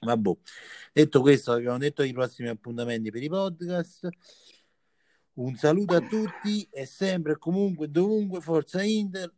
Vabbè. 0.02 0.32
Detto 0.92 1.22
questo, 1.22 1.54
abbiamo 1.54 1.78
detto 1.78 2.04
i 2.04 2.12
prossimi 2.12 2.50
appuntamenti 2.50 3.12
per 3.12 3.24
i 3.24 3.30
podcast. 3.30 4.10
Un 5.34 5.56
saluto 5.56 5.96
a 5.96 6.02
tutti 6.02 6.68
e 6.70 6.86
sempre 6.86 7.38
comunque 7.38 7.90
dovunque 7.90 8.42
Forza 8.42 8.84
Inter. 8.84 9.32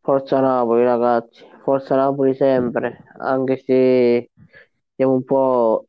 Forza 0.00 0.40
Napoli, 0.40 0.82
ragazzi. 0.82 1.44
Forza 1.62 1.94
Napoli 1.96 2.34
sempre. 2.34 3.04
Anche 3.18 3.58
se 3.58 4.30
siamo 4.94 5.12
un 5.12 5.24
po'... 5.24 5.88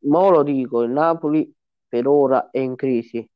Ma 0.00 0.28
lo 0.30 0.42
dico, 0.42 0.82
il 0.82 0.90
Napoli 0.90 1.52
per 1.86 2.06
ora 2.06 2.48
è 2.50 2.60
in 2.60 2.76
crisi. 2.76 3.28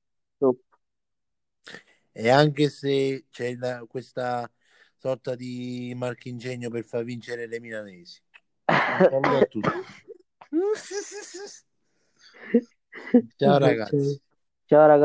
E 2.20 2.28
anche 2.28 2.68
se 2.68 3.24
c'è 3.30 3.54
la- 3.54 3.87
questa 3.88 4.46
sorta 4.98 5.35
di 5.35 5.94
marchingegno 5.96 6.68
per 6.68 6.85
far 6.85 7.02
vincere 7.02 7.46
le 7.46 7.59
milanesi. 7.61 8.20
Tutti. 9.48 9.61
Ciao 13.38 13.56
ragazzi. 13.56 14.20
Ciao 14.66 14.87
ragazzi. 14.87 14.98